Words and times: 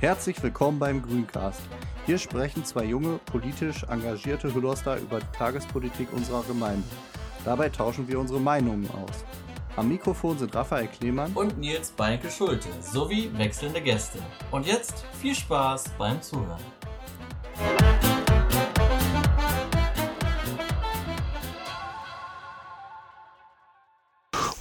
Herzlich 0.00 0.42
willkommen 0.42 0.78
beim 0.78 1.02
Grüncast. 1.02 1.62
Hier 2.06 2.18
sprechen 2.18 2.64
zwei 2.64 2.84
junge, 2.84 3.20
politisch 3.26 3.84
engagierte 3.84 4.52
Hüllerster 4.52 4.98
über 4.98 5.20
die 5.20 5.36
Tagespolitik 5.36 6.12
unserer 6.12 6.42
Gemeinde. 6.42 6.88
Dabei 7.44 7.68
tauschen 7.68 8.08
wir 8.08 8.18
unsere 8.18 8.40
Meinungen 8.40 8.88
aus. 8.90 9.24
Am 9.76 9.88
Mikrofon 9.88 10.36
sind 10.36 10.54
Raphael 10.54 10.88
Klemann 10.88 11.32
und 11.34 11.58
Nils 11.58 11.90
Beinke 11.92 12.30
Schulte 12.30 12.68
sowie 12.80 13.30
wechselnde 13.36 13.80
Gäste. 13.80 14.18
Und 14.50 14.66
jetzt 14.66 15.04
viel 15.20 15.34
Spaß 15.34 15.90
beim 15.96 16.20
Zuhören. 16.20 16.60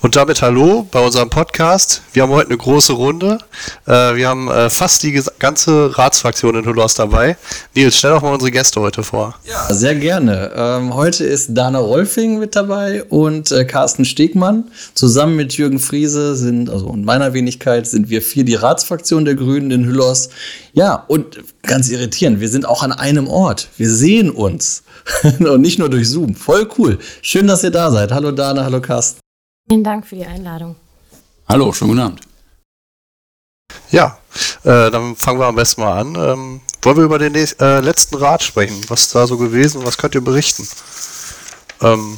Und 0.01 0.15
damit 0.15 0.41
hallo 0.41 0.87
bei 0.89 1.05
unserem 1.05 1.29
Podcast. 1.29 2.03
Wir 2.13 2.23
haben 2.23 2.31
heute 2.31 2.47
eine 2.47 2.57
große 2.57 2.93
Runde. 2.93 3.37
Äh, 3.85 4.15
wir 4.15 4.29
haben 4.29 4.49
äh, 4.49 4.69
fast 4.69 5.03
die 5.03 5.21
ganze 5.39 5.97
Ratsfraktion 5.97 6.55
in 6.55 6.65
Hulos 6.65 6.93
dabei. 6.93 7.35
Nils, 7.75 7.97
stell 7.97 8.11
doch 8.11 8.21
mal 8.21 8.33
unsere 8.33 8.49
Gäste 8.49 8.79
heute 8.79 9.03
vor. 9.03 9.35
Ja, 9.43 9.73
sehr 9.73 9.95
gerne. 9.95 10.53
Ähm, 10.55 10.93
heute 10.93 11.25
ist 11.25 11.49
Dana 11.49 11.79
Rolfing 11.79 12.39
mit 12.39 12.55
dabei 12.55 13.03
und 13.03 13.51
äh, 13.51 13.65
Carsten 13.65 14.05
Stegmann. 14.05 14.71
Zusammen 14.93 15.35
mit 15.35 15.57
Jürgen 15.57 15.79
Friese 15.79 16.37
sind, 16.37 16.69
also 16.69 16.87
und 16.87 17.03
meiner 17.03 17.33
Wenigkeit, 17.33 17.85
sind 17.85 18.09
wir 18.09 18.21
vier 18.21 18.45
die 18.45 18.55
Ratsfraktion 18.55 19.25
der 19.25 19.35
Grünen 19.35 19.69
in 19.69 19.83
Hülos. 19.83 20.29
Ja, 20.71 21.03
und 21.09 21.39
ganz 21.63 21.89
irritierend, 21.89 22.39
wir 22.39 22.47
sind 22.47 22.65
auch 22.65 22.83
an 22.83 22.93
einem 22.93 23.27
Ort. 23.27 23.67
Wir 23.75 23.89
sehen 23.89 24.31
uns. 24.31 24.83
und 25.39 25.59
nicht 25.59 25.77
nur 25.77 25.89
durch 25.89 26.09
Zoom. 26.09 26.35
Voll 26.35 26.69
cool. 26.77 26.99
Schön, 27.21 27.47
dass 27.47 27.65
ihr 27.65 27.71
da 27.71 27.91
seid. 27.91 28.13
Hallo 28.13 28.31
Dana, 28.31 28.63
hallo 28.63 28.79
Carsten. 28.79 29.19
Vielen 29.69 29.83
Dank 29.83 30.07
für 30.07 30.15
die 30.15 30.25
Einladung. 30.25 30.75
Hallo, 31.47 31.71
schönen 31.71 31.91
guten 31.91 32.01
Abend. 32.01 32.21
Ja, 33.91 34.17
äh, 34.63 34.89
dann 34.89 35.15
fangen 35.15 35.39
wir 35.39 35.45
am 35.45 35.55
besten 35.55 35.81
mal 35.81 35.99
an. 35.99 36.15
Ähm, 36.15 36.61
wollen 36.81 36.97
wir 36.97 37.03
über 37.03 37.19
den 37.19 37.35
äh, 37.35 37.79
letzten 37.79 38.15
Rat 38.15 38.41
sprechen? 38.41 38.81
Was 38.87 39.01
ist 39.01 39.13
da 39.13 39.27
so 39.27 39.37
gewesen? 39.37 39.85
Was 39.85 39.99
könnt 39.99 40.15
ihr 40.15 40.21
berichten? 40.21 40.67
Ähm, 41.81 42.17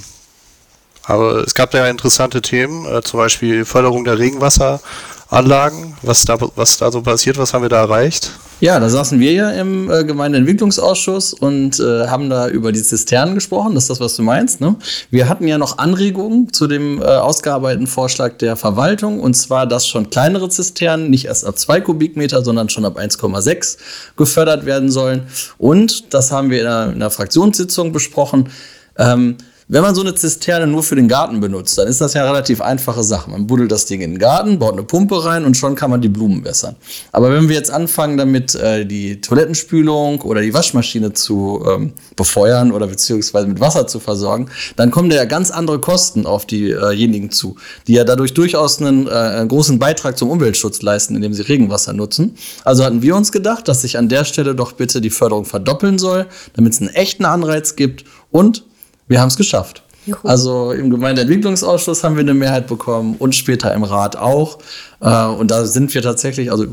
aber 1.04 1.44
es 1.44 1.54
gab 1.54 1.72
da 1.72 1.80
ja 1.80 1.88
interessante 1.88 2.42
Themen, 2.42 2.86
äh, 2.86 3.02
zum 3.02 3.20
Beispiel 3.20 3.66
Förderung 3.66 4.06
der 4.06 4.18
Regenwasseranlagen. 4.18 5.98
Was 6.04 6.24
da, 6.24 6.38
was 6.56 6.78
da 6.78 6.90
so 6.90 7.02
passiert, 7.02 7.38
was 7.38 7.54
haben 7.54 7.64
wir 7.64 7.70
da 7.70 7.82
erreicht? 7.82 8.32
Ja, 8.62 8.80
da 8.80 8.90
saßen 8.90 9.20
wir 9.20 9.32
ja 9.32 9.50
im 9.50 9.90
äh, 9.90 10.04
Gemeindeentwicklungsausschuss 10.04 11.34
und 11.34 11.80
äh, 11.80 12.08
haben 12.08 12.30
da 12.30 12.48
über 12.48 12.72
die 12.72 12.84
Zisternen 12.84 13.34
gesprochen. 13.34 13.74
Das 13.74 13.86
ist 13.86 13.90
das, 13.90 14.00
was 14.00 14.16
du 14.16 14.22
meinst. 14.22 14.62
Ne? 14.62 14.76
Wir 15.10 15.28
hatten 15.28 15.48
ja 15.48 15.58
noch 15.58 15.80
Anregungen 15.80 16.54
zu 16.54 16.68
dem 16.68 17.02
äh, 17.02 17.06
ausgearbeiteten 17.06 17.88
Vorschlag 17.88 18.38
der 18.38 18.56
Verwaltung 18.56 19.20
und 19.20 19.34
zwar, 19.34 19.66
dass 19.66 19.88
schon 19.88 20.12
kleinere 20.12 20.48
Zisternen 20.50 21.10
nicht 21.10 21.26
erst 21.26 21.44
ab 21.44 21.58
zwei 21.58 21.82
Kubikmeter, 21.82 22.44
sondern 22.44 22.70
schon 22.70 22.86
ab 22.86 23.00
1,6 23.00 23.80
gefördert 24.16 24.68
werden 24.68 24.92
sollen. 24.92 25.24
Und 25.58 26.14
das 26.14 26.32
haben 26.32 26.52
wir 26.52 26.62
in 26.62 26.68
einer, 26.68 26.86
in 26.90 26.96
einer 26.98 27.10
Fraktionssitzung 27.10 27.92
besprochen. 27.92 28.50
Ähm, 28.96 29.38
wenn 29.72 29.84
man 29.84 29.96
so 29.96 30.02
eine 30.02 30.14
Zisterne 30.14 30.68
nur 30.68 30.84
für 30.84 30.98
den 30.98 31.08
Garten 31.08 31.40
benutzt, 31.40 31.78
dann 31.78 31.88
ist 31.88 32.02
das 32.02 32.14
ja 32.14 32.24
eine 32.24 32.32
relativ 32.32 32.60
einfache 32.60 33.04
Sache. 33.04 33.32
Man 33.32 33.48
buddelt 33.48 33.72
das 33.72 33.86
Ding 33.86 34.02
in 34.02 34.12
den 34.12 34.20
Garten, 34.20 34.60
baut 34.60 34.74
eine 34.74 34.84
Pumpe 34.84 35.24
rein 35.24 35.46
und 35.46 35.56
schon 35.56 35.76
kann 35.76 35.90
man 35.90 36.02
die 36.02 36.10
Blumen 36.10 36.44
wässern. 36.44 36.76
Aber 37.14 37.32
wenn 37.32 37.48
wir 37.48 37.56
jetzt 37.56 37.72
anfangen, 37.72 38.18
damit 38.18 38.54
äh, 38.54 38.86
die 38.86 39.22
Toilettenspülung 39.22 40.24
oder 40.24 40.42
die 40.42 40.54
Waschmaschine 40.54 41.14
zu 41.14 41.66
ähm, 41.66 41.94
befeuern 42.18 42.74
oder 42.74 42.86
beziehungsweise 42.88 43.48
mit 43.48 43.62
Wasser 43.62 43.88
zu 43.88 44.02
versorgen, 44.02 44.50
dann 44.76 44.92
kommen 44.92 45.10
da 45.10 45.16
ja 45.16 45.24
ganz 45.24 45.52
andere 45.52 45.80
Kosten 45.80 46.26
auf 46.26 46.46
diejenigen 46.46 47.28
äh 47.28 47.32
zu, 47.32 47.56
die 47.88 47.94
ja 47.94 48.04
dadurch 48.04 48.34
durchaus 48.34 48.82
einen, 48.82 49.08
äh, 49.08 49.12
einen 49.12 49.48
großen 49.48 49.80
Beitrag 49.80 50.18
zum 50.18 50.30
Umweltschutz 50.30 50.82
leisten, 50.82 51.16
indem 51.16 51.34
sie 51.34 51.44
Regenwasser 51.44 51.94
nutzen. 51.94 52.36
Also 52.66 52.84
hatten 52.84 53.02
wir 53.02 53.16
uns 53.16 53.32
gedacht, 53.32 53.70
dass 53.70 53.84
sich 53.84 53.98
an 53.98 54.10
der 54.10 54.26
Stelle 54.26 54.54
doch 54.54 54.74
bitte 54.74 55.00
die 55.00 55.10
Förderung 55.10 55.46
verdoppeln 55.46 55.98
soll, 55.98 56.26
damit 56.56 56.74
es 56.74 56.82
einen 56.82 56.90
echten 56.90 57.24
Anreiz 57.24 57.78
gibt 57.78 58.04
und 58.32 58.66
wir 59.12 59.20
haben 59.20 59.28
es 59.28 59.36
geschafft. 59.36 59.84
Juhu. 60.06 60.28
Also 60.28 60.72
im 60.72 60.90
Gemeindeentwicklungsausschuss 60.90 62.04
haben 62.04 62.16
wir 62.16 62.22
eine 62.22 62.34
Mehrheit 62.34 62.66
bekommen 62.66 63.16
und 63.20 63.36
später 63.36 63.72
im 63.74 63.84
Rat 63.84 64.16
auch. 64.16 64.58
Äh, 65.00 65.26
und 65.26 65.52
da 65.52 65.66
sind 65.66 65.94
wir 65.94 66.02
tatsächlich, 66.02 66.52
also 66.52 66.66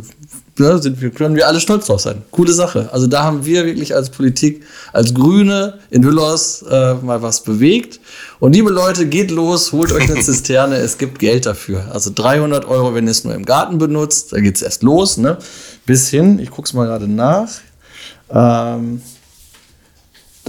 ja, 0.58 0.78
sind 0.78 1.00
wir, 1.00 1.10
können 1.10 1.36
wir 1.36 1.46
alle 1.46 1.60
stolz 1.60 1.86
drauf 1.86 2.00
sein. 2.00 2.22
Coole 2.30 2.52
Sache. 2.52 2.88
Also 2.92 3.06
da 3.06 3.24
haben 3.24 3.44
wir 3.44 3.66
wirklich 3.66 3.94
als 3.94 4.10
Politik, 4.10 4.64
als 4.92 5.12
Grüne 5.14 5.78
in 5.90 6.04
Hüllos 6.04 6.62
äh, 6.62 6.94
mal 6.94 7.20
was 7.22 7.42
bewegt. 7.42 8.00
Und 8.40 8.54
liebe 8.54 8.70
Leute, 8.70 9.06
geht 9.06 9.30
los, 9.30 9.72
holt 9.72 9.92
euch 9.92 10.10
eine 10.10 10.20
Zisterne, 10.20 10.76
es 10.76 10.96
gibt 10.96 11.18
Geld 11.18 11.44
dafür. 11.44 11.84
Also 11.92 12.10
300 12.14 12.64
Euro, 12.64 12.94
wenn 12.94 13.04
ihr 13.04 13.10
es 13.10 13.24
nur 13.24 13.34
im 13.34 13.44
Garten 13.44 13.78
benutzt, 13.78 14.32
da 14.32 14.40
geht 14.40 14.56
es 14.56 14.62
erst 14.62 14.82
los, 14.82 15.16
ne? 15.16 15.38
Bis 15.86 16.08
hin, 16.08 16.38
ich 16.38 16.50
gucke 16.50 16.66
es 16.66 16.72
mal 16.72 16.86
gerade 16.86 17.06
nach. 17.06 17.50
Ähm, 18.30 19.02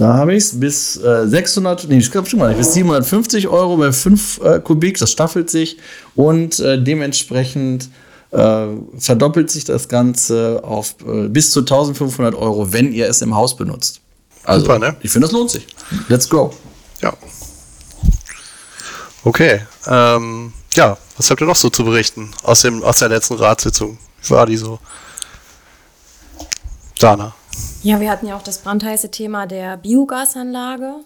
da 0.00 0.14
habe 0.14 0.34
ich 0.34 0.44
es 0.44 0.58
bis 0.58 0.96
äh, 0.96 1.28
600, 1.28 1.86
nee, 1.88 1.98
ich 1.98 2.10
glaube 2.10 2.26
schon 2.26 2.38
mal, 2.38 2.54
bis 2.54 2.72
750 2.72 3.48
Euro 3.48 3.76
bei 3.76 3.92
5 3.92 4.40
äh, 4.42 4.60
Kubik, 4.60 4.96
das 4.96 5.12
staffelt 5.12 5.50
sich 5.50 5.76
und 6.14 6.58
äh, 6.58 6.82
dementsprechend 6.82 7.90
äh, 8.30 8.66
verdoppelt 8.98 9.50
sich 9.50 9.64
das 9.64 9.88
Ganze 9.88 10.62
auf 10.64 10.94
äh, 11.06 11.28
bis 11.28 11.50
zu 11.50 11.60
1500 11.60 12.34
Euro, 12.34 12.72
wenn 12.72 12.94
ihr 12.94 13.10
es 13.10 13.20
im 13.20 13.34
Haus 13.34 13.54
benutzt. 13.54 14.00
Also, 14.44 14.64
Super, 14.64 14.78
ne? 14.78 14.96
Ich 15.02 15.10
finde, 15.10 15.26
das 15.26 15.32
lohnt 15.32 15.50
sich. 15.50 15.66
Let's 16.08 16.30
go. 16.30 16.54
Ja. 17.02 17.12
Okay. 19.22 19.60
Ähm, 19.86 20.54
ja, 20.72 20.96
was 21.18 21.30
habt 21.30 21.42
ihr 21.42 21.46
noch 21.46 21.56
so 21.56 21.68
zu 21.68 21.84
berichten 21.84 22.30
aus, 22.42 22.62
dem, 22.62 22.82
aus 22.82 23.00
der 23.00 23.10
letzten 23.10 23.34
Ratssitzung? 23.34 23.98
Wie 24.22 24.30
war 24.30 24.46
die 24.46 24.56
so? 24.56 24.78
Dana. 26.98 27.34
Ja, 27.82 27.98
wir 27.98 28.10
hatten 28.10 28.26
ja 28.26 28.36
auch 28.36 28.42
das 28.42 28.58
brandheiße 28.58 29.10
Thema 29.10 29.46
der 29.46 29.78
Biogasanlage. 29.78 30.96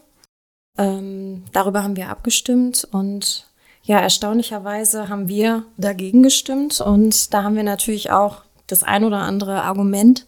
Ähm, 0.76 1.44
darüber 1.52 1.84
haben 1.84 1.94
wir 1.94 2.08
abgestimmt 2.08 2.88
und 2.90 3.46
ja, 3.84 4.00
erstaunlicherweise 4.00 5.08
haben 5.08 5.28
wir 5.28 5.64
dagegen 5.76 6.24
gestimmt 6.24 6.80
und 6.80 7.32
da 7.32 7.44
haben 7.44 7.54
wir 7.54 7.62
natürlich 7.62 8.10
auch 8.10 8.42
das 8.66 8.82
ein 8.82 9.04
oder 9.04 9.18
andere 9.18 9.62
Argument. 9.62 10.26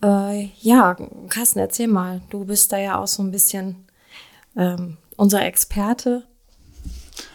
Äh, 0.00 0.50
ja, 0.60 0.96
Carsten, 1.28 1.58
erzähl 1.58 1.88
mal, 1.88 2.20
du 2.30 2.44
bist 2.44 2.70
da 2.70 2.78
ja 2.78 2.98
auch 3.00 3.08
so 3.08 3.24
ein 3.24 3.32
bisschen 3.32 3.84
ähm, 4.56 4.98
unser 5.16 5.44
Experte. 5.44 6.22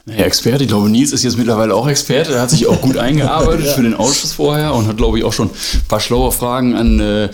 Naja, 0.06 0.23
Experte, 0.23 0.63
ich 0.63 0.69
glaube, 0.69 0.89
Nils 0.89 1.11
ist 1.11 1.23
jetzt 1.23 1.38
mittlerweile 1.38 1.75
auch 1.75 1.89
Experte. 1.89 2.35
Er 2.35 2.41
hat 2.44 2.51
sich 2.51 2.67
auch 2.67 2.79
gut 2.79 2.97
eingearbeitet 3.00 3.66
ja. 3.66 3.73
für 3.73 3.83
den 3.83 3.95
Ausschuss 3.95 4.31
vorher 4.31 4.73
und 4.73 4.88
hat, 4.88 4.95
glaube 4.95 5.17
ich, 5.17 5.25
auch 5.25 5.33
schon 5.33 5.50
ein 5.50 5.88
paar 5.89 6.00
schlaue 6.00 6.31
Fragen 6.31 6.75
an 6.75 7.01
äh, 7.01 7.29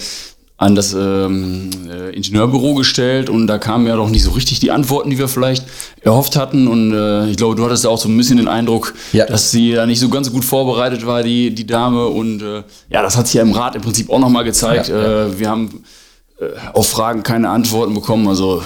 an 0.58 0.74
das 0.74 0.94
ähm, 0.94 1.70
äh, 1.90 2.16
Ingenieurbüro 2.16 2.76
gestellt 2.76 3.30
und 3.30 3.48
da 3.48 3.58
kamen 3.58 3.88
ja 3.88 3.98
doch 3.98 4.10
nicht 4.10 4.24
so 4.24 4.32
richtig 4.32 4.62
die 4.62 4.72
Antworten, 4.72 5.10
die 5.10 5.18
wir 5.18 5.28
vielleicht 5.28 5.66
erhofft 6.02 6.38
hatten. 6.38 6.70
Und 6.70 6.94
äh, 6.94 7.28
ich 7.28 7.36
glaube, 7.36 7.56
du 7.56 7.66
hattest 7.66 7.86
auch 7.86 7.98
so 7.98 8.08
ein 8.08 8.16
bisschen 8.16 8.38
den 8.38 8.48
Eindruck, 8.48 8.94
ja. 9.12 9.26
dass 9.26 9.52
sie 9.52 9.72
ja 9.72 9.86
nicht 9.86 10.00
so 10.00 10.08
ganz 10.08 10.32
gut 10.32 10.46
vorbereitet 10.46 11.06
war, 11.06 11.24
die, 11.24 11.54
die 11.54 11.68
Dame. 11.68 12.06
Und 12.06 12.42
äh, 12.42 12.64
ja, 12.90 13.02
das 13.02 13.18
hat 13.18 13.28
sich 13.28 13.36
ja 13.36 13.42
im 13.42 13.52
Rat 13.52 13.76
im 13.76 13.82
Prinzip 13.82 14.10
auch 14.10 14.20
nochmal 14.20 14.46
gezeigt. 14.46 14.88
Ja, 14.88 14.96
ja. 14.96 15.26
Äh, 15.26 15.40
wir 15.40 15.50
haben 15.50 15.84
äh, 16.40 16.46
auf 16.72 16.88
Fragen 16.88 17.24
keine 17.24 17.50
Antworten 17.50 17.94
bekommen. 17.94 18.30
Also 18.30 18.64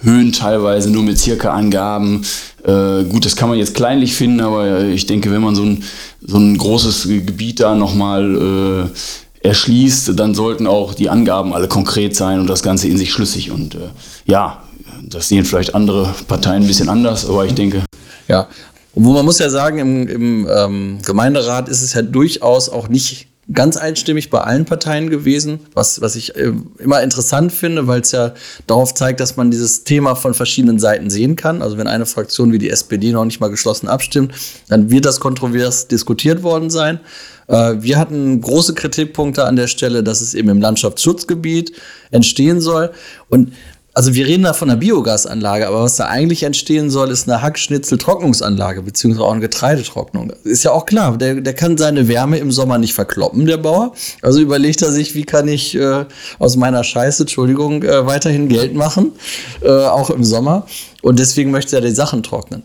Höhen 0.00 0.32
teilweise 0.32 0.90
nur 0.92 1.02
mit 1.02 1.18
circa 1.18 1.52
Angaben. 1.52 2.24
Äh, 2.64 3.02
gut, 3.04 3.24
das 3.24 3.34
kann 3.34 3.48
man 3.48 3.58
jetzt 3.58 3.74
kleinlich 3.74 4.14
finden, 4.14 4.40
aber 4.40 4.84
ich 4.84 5.06
denke, 5.06 5.32
wenn 5.32 5.42
man 5.42 5.56
so 5.56 5.64
ein, 5.64 5.82
so 6.20 6.36
ein 6.36 6.56
großes 6.56 7.08
Gebiet 7.08 7.58
da 7.58 7.74
nochmal 7.74 8.90
äh, 8.92 8.98
erschließt, 9.42 10.18
dann 10.18 10.34
sollten 10.34 10.66
auch 10.66 10.94
die 10.94 11.08
Angaben 11.08 11.52
alle 11.52 11.68
konkret 11.68 12.14
sein 12.16 12.40
und 12.40 12.46
das 12.46 12.62
Ganze 12.62 12.88
in 12.88 12.96
sich 12.96 13.12
schlüssig. 13.12 13.50
Und 13.50 13.74
äh, 13.74 13.90
ja, 14.24 14.62
das 15.02 15.28
sehen 15.28 15.44
vielleicht 15.44 15.74
andere 15.74 16.14
Parteien 16.28 16.62
ein 16.62 16.66
bisschen 16.66 16.88
anders, 16.88 17.28
aber 17.28 17.44
ich 17.44 17.54
denke. 17.54 17.82
Ja, 18.28 18.48
wo 18.94 19.12
man 19.12 19.24
muss 19.24 19.38
ja 19.38 19.50
sagen, 19.50 19.78
im, 19.78 20.08
im 20.08 20.48
ähm, 20.50 20.98
Gemeinderat 21.04 21.68
ist 21.68 21.82
es 21.82 21.94
ja 21.94 22.02
durchaus 22.02 22.68
auch 22.68 22.88
nicht 22.88 23.28
ganz 23.52 23.76
einstimmig 23.76 24.30
bei 24.30 24.40
allen 24.40 24.64
Parteien 24.64 25.10
gewesen, 25.10 25.60
was, 25.74 26.00
was 26.00 26.14
ich 26.14 26.36
äh, 26.36 26.52
immer 26.78 27.02
interessant 27.02 27.52
finde, 27.52 27.88
weil 27.88 28.00
es 28.00 28.12
ja 28.12 28.34
darauf 28.66 28.94
zeigt, 28.94 29.18
dass 29.18 29.36
man 29.36 29.50
dieses 29.50 29.84
Thema 29.84 30.14
von 30.14 30.32
verschiedenen 30.32 30.78
Seiten 30.78 31.10
sehen 31.10 31.34
kann. 31.34 31.60
Also 31.60 31.76
wenn 31.76 31.88
eine 31.88 32.06
Fraktion 32.06 32.52
wie 32.52 32.58
die 32.58 32.70
SPD 32.70 33.10
noch 33.12 33.24
nicht 33.24 33.40
mal 33.40 33.50
geschlossen 33.50 33.88
abstimmt, 33.88 34.32
dann 34.68 34.90
wird 34.90 35.04
das 35.04 35.18
kontrovers 35.18 35.88
diskutiert 35.88 36.44
worden 36.44 36.70
sein. 36.70 37.00
Äh, 37.48 37.74
wir 37.80 37.98
hatten 37.98 38.40
große 38.40 38.74
Kritikpunkte 38.74 39.44
an 39.44 39.56
der 39.56 39.66
Stelle, 39.66 40.04
dass 40.04 40.20
es 40.20 40.34
eben 40.34 40.48
im 40.48 40.60
Landschaftsschutzgebiet 40.60 41.72
entstehen 42.12 42.60
soll. 42.60 42.92
Und 43.28 43.52
also 43.94 44.14
wir 44.14 44.26
reden 44.26 44.44
da 44.44 44.54
von 44.54 44.70
einer 44.70 44.78
Biogasanlage, 44.78 45.68
aber 45.68 45.82
was 45.82 45.96
da 45.96 46.06
eigentlich 46.06 46.44
entstehen 46.44 46.88
soll, 46.88 47.10
ist 47.10 47.28
eine 47.28 47.42
Hackschnitzel-Trocknungsanlage, 47.42 48.82
beziehungsweise 48.82 49.24
auch 49.24 49.32
eine 49.32 49.40
Getreidetrocknung. 49.40 50.32
Ist 50.44 50.64
ja 50.64 50.70
auch 50.70 50.86
klar, 50.86 51.18
der, 51.18 51.42
der 51.42 51.52
kann 51.52 51.76
seine 51.76 52.08
Wärme 52.08 52.38
im 52.38 52.52
Sommer 52.52 52.78
nicht 52.78 52.94
verkloppen, 52.94 53.44
der 53.44 53.58
Bauer. 53.58 53.92
Also 54.22 54.40
überlegt 54.40 54.80
er 54.80 54.92
sich, 54.92 55.14
wie 55.14 55.24
kann 55.24 55.46
ich 55.46 55.74
äh, 55.74 56.06
aus 56.38 56.56
meiner 56.56 56.84
Scheiße, 56.84 57.24
Entschuldigung, 57.24 57.82
äh, 57.82 58.06
weiterhin 58.06 58.48
Geld 58.48 58.74
machen, 58.74 59.12
äh, 59.60 59.68
auch 59.68 60.08
im 60.08 60.24
Sommer. 60.24 60.66
Und 61.02 61.18
deswegen 61.18 61.50
möchte 61.50 61.76
er 61.76 61.82
die 61.82 61.90
Sachen 61.90 62.22
trocknen. 62.22 62.62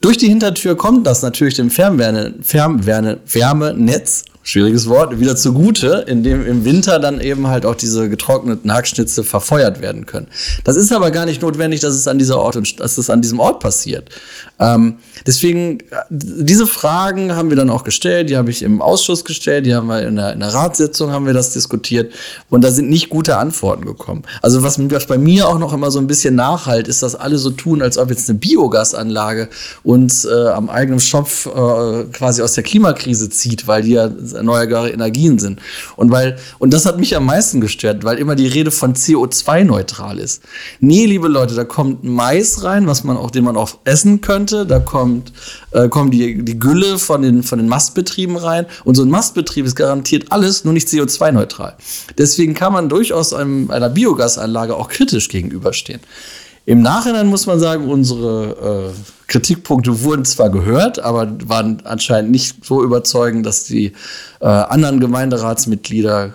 Durch 0.00 0.16
die 0.16 0.28
Hintertür 0.28 0.76
kommt 0.76 1.06
das 1.06 1.20
natürlich 1.20 1.56
dem 1.56 1.70
Fernwärme, 1.70 2.34
Fernwärme, 2.40 3.18
Wärmenetz 3.26 4.24
schwieriges 4.50 4.88
Wort, 4.88 5.20
wieder 5.20 5.36
zugute, 5.36 6.04
indem 6.08 6.44
im 6.44 6.64
Winter 6.64 6.98
dann 6.98 7.20
eben 7.20 7.46
halt 7.46 7.64
auch 7.64 7.76
diese 7.76 8.08
getrockneten 8.08 8.72
Hackschnitze 8.72 9.22
verfeuert 9.22 9.80
werden 9.80 10.06
können. 10.06 10.26
Das 10.64 10.76
ist 10.76 10.92
aber 10.92 11.12
gar 11.12 11.24
nicht 11.24 11.40
notwendig, 11.40 11.80
dass 11.80 11.94
es 11.94 12.08
an 12.08 12.18
dieser 12.18 12.38
Ort, 12.38 12.80
dass 12.80 12.98
es 12.98 13.10
an 13.10 13.22
diesem 13.22 13.38
Ort 13.38 13.60
passiert. 13.60 14.10
Ähm, 14.58 14.96
deswegen, 15.24 15.78
diese 16.10 16.66
Fragen 16.66 17.36
haben 17.36 17.48
wir 17.48 17.56
dann 17.56 17.70
auch 17.70 17.84
gestellt, 17.84 18.28
die 18.28 18.36
habe 18.36 18.50
ich 18.50 18.62
im 18.62 18.82
Ausschuss 18.82 19.24
gestellt, 19.24 19.66
die 19.66 19.74
haben 19.74 19.86
wir 19.86 20.02
in 20.06 20.16
der, 20.16 20.32
in 20.32 20.40
der 20.40 20.52
Ratssitzung 20.52 21.12
haben 21.12 21.26
wir 21.26 21.32
das 21.32 21.52
diskutiert 21.52 22.12
und 22.48 22.62
da 22.62 22.70
sind 22.72 22.90
nicht 22.90 23.08
gute 23.08 23.36
Antworten 23.36 23.84
gekommen. 23.84 24.22
Also 24.42 24.62
was, 24.64 24.78
was 24.90 25.06
bei 25.06 25.16
mir 25.18 25.48
auch 25.48 25.58
noch 25.58 25.72
immer 25.72 25.90
so 25.90 26.00
ein 26.00 26.08
bisschen 26.08 26.34
nachhalt, 26.34 26.88
ist, 26.88 27.02
dass 27.02 27.14
alle 27.14 27.38
so 27.38 27.50
tun, 27.50 27.82
als 27.82 27.98
ob 27.98 28.10
jetzt 28.10 28.28
eine 28.28 28.38
Biogasanlage 28.38 29.48
uns 29.84 30.24
äh, 30.24 30.48
am 30.48 30.68
eigenen 30.68 31.00
Schopf 31.00 31.46
äh, 31.46 32.04
quasi 32.12 32.42
aus 32.42 32.54
der 32.54 32.64
Klimakrise 32.64 33.30
zieht, 33.30 33.68
weil 33.68 33.82
die 33.82 33.92
ja 33.92 34.10
erneuerbare 34.40 34.90
Energien 34.90 35.38
sind. 35.38 35.60
Und 35.96 36.10
weil, 36.10 36.38
und 36.58 36.72
das 36.72 36.86
hat 36.86 36.98
mich 36.98 37.16
am 37.16 37.26
meisten 37.26 37.60
gestört, 37.60 38.04
weil 38.04 38.18
immer 38.18 38.34
die 38.34 38.48
Rede 38.48 38.70
von 38.70 38.94
CO2-neutral 38.94 40.18
ist. 40.18 40.42
Nee, 40.80 41.06
liebe 41.06 41.28
Leute, 41.28 41.54
da 41.54 41.64
kommt 41.64 42.04
Mais 42.04 42.64
rein, 42.64 42.86
was 42.86 43.04
man 43.04 43.16
auch, 43.16 43.30
den 43.30 43.44
man 43.44 43.56
auch 43.56 43.70
essen 43.84 44.20
könnte 44.20 44.66
da 44.70 44.78
kommt, 44.78 45.32
äh, 45.72 45.88
kommen 45.88 46.10
die, 46.10 46.44
die 46.44 46.58
Gülle 46.58 46.98
von 46.98 47.22
den, 47.22 47.42
von 47.42 47.58
den 47.58 47.68
Mastbetrieben 47.68 48.36
rein. 48.36 48.66
Und 48.84 48.94
so 48.94 49.02
ein 49.02 49.10
Mastbetrieb 49.10 49.66
ist 49.66 49.74
garantiert 49.74 50.30
alles, 50.30 50.64
nur 50.64 50.72
nicht 50.72 50.88
CO2-neutral. 50.88 51.76
Deswegen 52.18 52.54
kann 52.54 52.72
man 52.72 52.88
durchaus 52.88 53.32
einem, 53.32 53.70
einer 53.70 53.88
Biogasanlage 53.88 54.76
auch 54.76 54.88
kritisch 54.88 55.28
gegenüberstehen. 55.28 56.00
Im 56.70 56.82
Nachhinein 56.82 57.26
muss 57.26 57.46
man 57.46 57.58
sagen, 57.58 57.88
unsere 57.88 58.92
äh, 58.94 59.00
Kritikpunkte 59.26 60.04
wurden 60.04 60.24
zwar 60.24 60.50
gehört, 60.50 61.00
aber 61.00 61.28
waren 61.48 61.82
anscheinend 61.82 62.30
nicht 62.30 62.64
so 62.64 62.84
überzeugend, 62.84 63.44
dass 63.44 63.64
die 63.64 63.86
äh, 64.38 64.46
anderen 64.46 65.00
Gemeinderatsmitglieder 65.00 66.34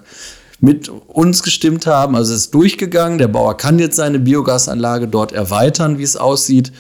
mit 0.60 0.90
uns 0.90 1.42
gestimmt 1.42 1.88
haben. 1.88 2.18
Also 2.18 2.34
es 2.34 2.42
ist 2.42 2.54
durchgegangen. 2.54 3.18
Der 3.18 3.30
Bauer 3.30 3.56
kann 3.56 3.80
jetzt 3.80 3.96
seine 3.96 4.20
Biogasanlage 4.20 5.08
dort 5.08 5.32
erweitern, 5.32 6.00
wie 6.00 6.04
es 6.04 6.18
aussieht. 6.18 6.74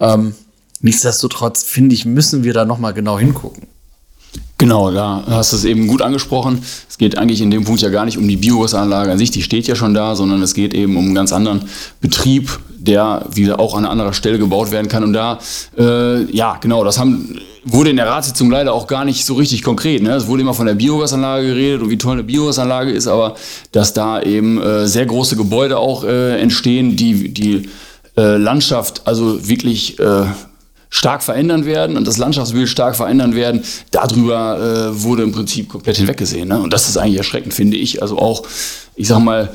Ähm, 0.00 0.34
Nichtsdestotrotz, 0.80 1.64
finde 1.64 1.94
ich, 1.94 2.06
müssen 2.06 2.44
wir 2.44 2.54
da 2.54 2.64
nochmal 2.64 2.94
genau 2.94 3.18
hingucken. 3.18 3.64
Genau, 4.56 4.90
da 4.90 5.22
hast 5.28 5.52
du 5.52 5.56
es 5.56 5.64
eben 5.64 5.86
gut 5.86 6.00
angesprochen. 6.00 6.62
Es 6.88 6.96
geht 6.96 7.18
eigentlich 7.18 7.42
in 7.42 7.50
dem 7.50 7.64
Punkt 7.64 7.82
ja 7.82 7.90
gar 7.90 8.06
nicht 8.06 8.16
um 8.16 8.26
die 8.26 8.38
Biogasanlage 8.38 9.12
an 9.12 9.18
sich, 9.18 9.30
die 9.30 9.42
steht 9.42 9.66
ja 9.66 9.74
schon 9.74 9.92
da, 9.92 10.16
sondern 10.16 10.40
es 10.40 10.54
geht 10.54 10.72
eben 10.72 10.96
um 10.96 11.04
einen 11.04 11.14
ganz 11.14 11.32
anderen 11.32 11.68
Betrieb, 12.00 12.58
der 12.84 13.26
wieder 13.32 13.60
auch 13.60 13.74
an 13.74 13.84
einer 13.84 13.90
anderen 13.90 14.14
Stelle 14.14 14.38
gebaut 14.38 14.70
werden 14.70 14.88
kann. 14.88 15.04
Und 15.04 15.12
da, 15.12 15.38
äh, 15.78 16.24
ja, 16.32 16.58
genau, 16.60 16.84
das 16.84 16.98
haben, 16.98 17.38
wurde 17.64 17.90
in 17.90 17.96
der 17.96 18.06
Ratssitzung 18.06 18.50
leider 18.50 18.72
auch 18.72 18.86
gar 18.86 19.04
nicht 19.04 19.24
so 19.24 19.34
richtig 19.34 19.62
konkret. 19.62 20.02
Ne? 20.02 20.10
Es 20.14 20.26
wurde 20.26 20.42
immer 20.42 20.54
von 20.54 20.66
der 20.66 20.74
Biogasanlage 20.74 21.46
geredet 21.46 21.82
und 21.82 21.90
wie 21.90 21.98
toll 21.98 22.14
eine 22.14 22.24
Biogasanlage 22.24 22.90
ist, 22.90 23.06
aber 23.06 23.34
dass 23.72 23.92
da 23.92 24.20
eben 24.22 24.60
äh, 24.60 24.86
sehr 24.86 25.06
große 25.06 25.36
Gebäude 25.36 25.78
auch 25.78 26.04
äh, 26.04 26.40
entstehen, 26.40 26.96
die 26.96 27.32
die 27.32 27.68
äh, 28.16 28.36
Landschaft 28.36 29.02
also 29.04 29.48
wirklich 29.48 29.98
äh, 29.98 30.24
stark 30.90 31.22
verändern 31.22 31.64
werden 31.64 31.96
und 31.96 32.06
das 32.06 32.18
Landschaftsbild 32.18 32.68
stark 32.68 32.96
verändern 32.96 33.34
werden, 33.34 33.62
darüber 33.92 34.90
äh, 34.92 35.02
wurde 35.02 35.22
im 35.22 35.32
Prinzip 35.32 35.70
komplett 35.70 35.96
hinweggesehen. 35.96 36.48
Ne? 36.48 36.60
Und 36.60 36.72
das 36.72 36.88
ist 36.88 36.98
eigentlich 36.98 37.16
erschreckend, 37.16 37.54
finde 37.54 37.78
ich. 37.78 38.02
Also 38.02 38.18
auch, 38.18 38.42
ich 38.94 39.08
sag 39.08 39.20
mal, 39.20 39.48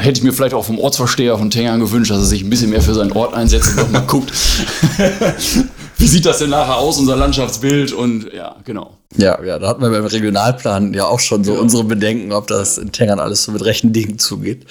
hätte 0.00 0.18
ich 0.18 0.24
mir 0.24 0.32
vielleicht 0.32 0.54
auch 0.54 0.64
vom 0.64 0.78
Ortsvorsteher 0.78 1.38
von 1.38 1.50
Tengern 1.50 1.80
gewünscht, 1.80 2.10
dass 2.10 2.18
er 2.18 2.24
sich 2.24 2.42
ein 2.42 2.50
bisschen 2.50 2.70
mehr 2.70 2.82
für 2.82 2.94
seinen 2.94 3.12
Ort 3.12 3.34
einsetzt 3.34 3.70
und 3.70 3.78
doch 3.78 3.90
mal 3.90 4.00
guckt. 4.00 4.32
Wie 5.98 6.06
sieht 6.06 6.24
das 6.24 6.38
denn 6.38 6.50
nachher 6.50 6.78
aus, 6.78 6.98
unser 6.98 7.14
Landschaftsbild? 7.16 7.92
Und 7.92 8.32
ja, 8.32 8.56
genau. 8.64 8.96
Ja, 9.16 9.42
ja, 9.44 9.58
da 9.58 9.68
hatten 9.68 9.82
wir 9.82 9.90
beim 9.90 10.06
Regionalplan 10.06 10.94
ja 10.94 11.04
auch 11.06 11.20
schon 11.20 11.44
so 11.44 11.54
ja. 11.54 11.60
unsere 11.60 11.84
Bedenken, 11.84 12.32
ob 12.32 12.46
das 12.46 12.78
in 12.78 12.90
Tengern 12.90 13.20
alles 13.20 13.44
so 13.44 13.52
mit 13.52 13.64
rechten 13.64 13.92
Dingen 13.92 14.18
zugeht. 14.18 14.66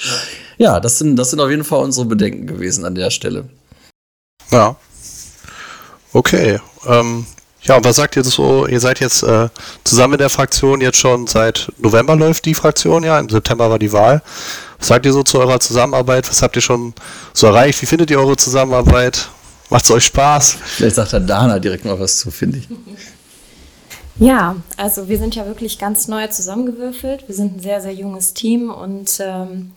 Ja, 0.57 0.79
das 0.79 0.97
sind, 0.97 1.15
das 1.17 1.29
sind 1.29 1.39
auf 1.39 1.49
jeden 1.49 1.63
Fall 1.63 1.83
unsere 1.83 2.05
Bedenken 2.05 2.47
gewesen 2.47 2.83
an 2.83 2.95
der 2.95 3.11
Stelle. 3.11 3.45
Ja, 4.51 4.75
Okay. 6.13 6.59
Ähm, 6.87 7.25
ja, 7.61 7.75
und 7.75 7.85
was 7.85 7.97
sagt 7.97 8.15
ihr 8.15 8.23
so? 8.23 8.65
Ihr 8.67 8.79
seid 8.79 8.99
jetzt 8.99 9.23
äh, 9.23 9.49
zusammen 9.83 10.13
in 10.13 10.19
der 10.19 10.29
Fraktion 10.29 10.81
jetzt 10.81 10.97
schon 10.97 11.27
seit 11.27 11.71
November 11.77 12.15
läuft 12.15 12.45
die 12.45 12.53
Fraktion, 12.53 13.03
ja. 13.03 13.19
Im 13.19 13.29
September 13.29 13.69
war 13.69 13.79
die 13.79 13.93
Wahl. 13.93 14.21
Was 14.79 14.87
sagt 14.87 15.05
ihr 15.05 15.13
so 15.13 15.23
zu 15.23 15.39
eurer 15.39 15.59
Zusammenarbeit? 15.59 16.29
Was 16.29 16.41
habt 16.41 16.55
ihr 16.55 16.61
schon 16.61 16.93
so 17.33 17.47
erreicht? 17.47 17.81
Wie 17.81 17.85
findet 17.85 18.09
ihr 18.09 18.19
eure 18.19 18.37
Zusammenarbeit? 18.37 19.29
Macht 19.69 19.85
es 19.85 19.91
euch 19.91 20.05
Spaß? 20.05 20.57
Vielleicht 20.63 20.95
sagt 20.95 21.11
der 21.13 21.19
Dana 21.19 21.59
direkt 21.59 21.85
mal 21.85 21.99
was 21.99 22.17
zu, 22.17 22.31
finde 22.31 22.59
ich. 22.59 22.67
Ja, 24.17 24.55
also 24.75 25.07
wir 25.07 25.17
sind 25.17 25.35
ja 25.35 25.45
wirklich 25.45 25.79
ganz 25.79 26.07
neu 26.07 26.27
zusammengewürfelt. 26.27 27.27
Wir 27.27 27.35
sind 27.35 27.57
ein 27.57 27.59
sehr, 27.61 27.81
sehr 27.81 27.93
junges 27.93 28.33
Team 28.33 28.69
und 28.69 29.19
ähm, 29.19 29.71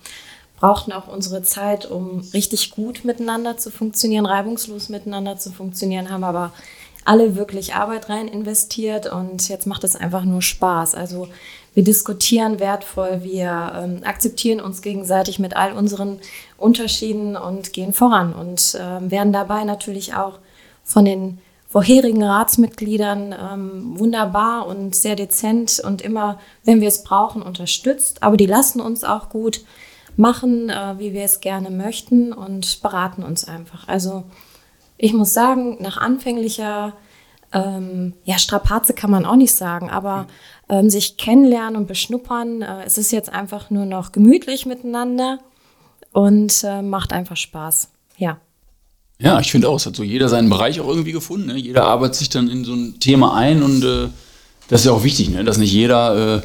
brauchten 0.58 0.92
auch 0.92 1.08
unsere 1.08 1.42
Zeit, 1.42 1.90
um 1.90 2.20
richtig 2.32 2.70
gut 2.70 3.04
miteinander 3.04 3.56
zu 3.56 3.70
funktionieren, 3.70 4.26
reibungslos 4.26 4.88
miteinander 4.88 5.36
zu 5.36 5.52
funktionieren, 5.52 6.10
haben 6.10 6.24
aber 6.24 6.52
alle 7.04 7.36
wirklich 7.36 7.74
Arbeit 7.74 8.08
rein 8.08 8.28
investiert 8.28 9.10
und 9.10 9.48
jetzt 9.48 9.66
macht 9.66 9.84
es 9.84 9.96
einfach 9.96 10.24
nur 10.24 10.42
Spaß. 10.42 10.94
Also 10.94 11.28
wir 11.74 11.84
diskutieren 11.84 12.60
wertvoll, 12.60 13.22
wir 13.22 13.72
ähm, 13.76 14.00
akzeptieren 14.04 14.60
uns 14.60 14.82
gegenseitig 14.82 15.38
mit 15.38 15.56
all 15.56 15.72
unseren 15.72 16.18
Unterschieden 16.58 17.36
und 17.36 17.72
gehen 17.72 17.92
voran 17.92 18.32
und 18.34 18.74
äh, 18.74 19.10
werden 19.10 19.32
dabei 19.32 19.64
natürlich 19.64 20.14
auch 20.14 20.38
von 20.84 21.04
den 21.04 21.38
vorherigen 21.68 22.22
Ratsmitgliedern 22.22 23.32
ähm, 23.32 23.98
wunderbar 23.98 24.66
und 24.66 24.94
sehr 24.94 25.16
dezent 25.16 25.80
und 25.82 26.02
immer, 26.02 26.38
wenn 26.64 26.82
wir 26.82 26.88
es 26.88 27.02
brauchen, 27.02 27.40
unterstützt. 27.40 28.22
Aber 28.22 28.36
die 28.36 28.46
lassen 28.46 28.80
uns 28.80 29.04
auch 29.04 29.30
gut 29.30 29.62
machen, 30.16 30.68
äh, 30.68 30.98
wie 30.98 31.14
wir 31.14 31.24
es 31.24 31.40
gerne 31.40 31.70
möchten 31.70 32.34
und 32.34 32.82
beraten 32.82 33.22
uns 33.22 33.48
einfach. 33.48 33.88
Also 33.88 34.24
ich 35.02 35.12
muss 35.12 35.34
sagen, 35.34 35.78
nach 35.80 35.96
anfänglicher 35.96 36.92
ähm, 37.52 38.12
ja, 38.22 38.38
Strapaze 38.38 38.94
kann 38.94 39.10
man 39.10 39.26
auch 39.26 39.34
nicht 39.34 39.52
sagen, 39.52 39.90
aber 39.90 40.28
ähm, 40.68 40.90
sich 40.90 41.16
kennenlernen 41.16 41.74
und 41.74 41.88
beschnuppern, 41.88 42.62
äh, 42.62 42.84
es 42.86 42.98
ist 42.98 43.10
jetzt 43.10 43.28
einfach 43.28 43.68
nur 43.68 43.84
noch 43.84 44.12
gemütlich 44.12 44.64
miteinander 44.64 45.40
und 46.12 46.62
äh, 46.62 46.82
macht 46.82 47.12
einfach 47.12 47.36
Spaß. 47.36 47.88
Ja. 48.16 48.38
Ja, 49.18 49.40
ich 49.40 49.50
finde 49.50 49.68
auch, 49.68 49.76
es 49.76 49.86
hat 49.86 49.96
so 49.96 50.04
jeder 50.04 50.28
seinen 50.28 50.48
Bereich 50.48 50.80
auch 50.80 50.88
irgendwie 50.88 51.12
gefunden. 51.12 51.48
Ne? 51.48 51.56
Jeder 51.56 51.84
arbeitet 51.84 52.14
sich 52.14 52.28
dann 52.28 52.48
in 52.48 52.64
so 52.64 52.72
ein 52.72 53.00
Thema 53.00 53.34
ein 53.34 53.64
und 53.64 53.82
äh, 53.82 54.08
das 54.68 54.82
ist 54.82 54.86
ja 54.86 54.92
auch 54.92 55.02
wichtig, 55.02 55.30
ne? 55.30 55.42
dass 55.42 55.58
nicht 55.58 55.72
jeder 55.72 56.36
äh, 56.36 56.42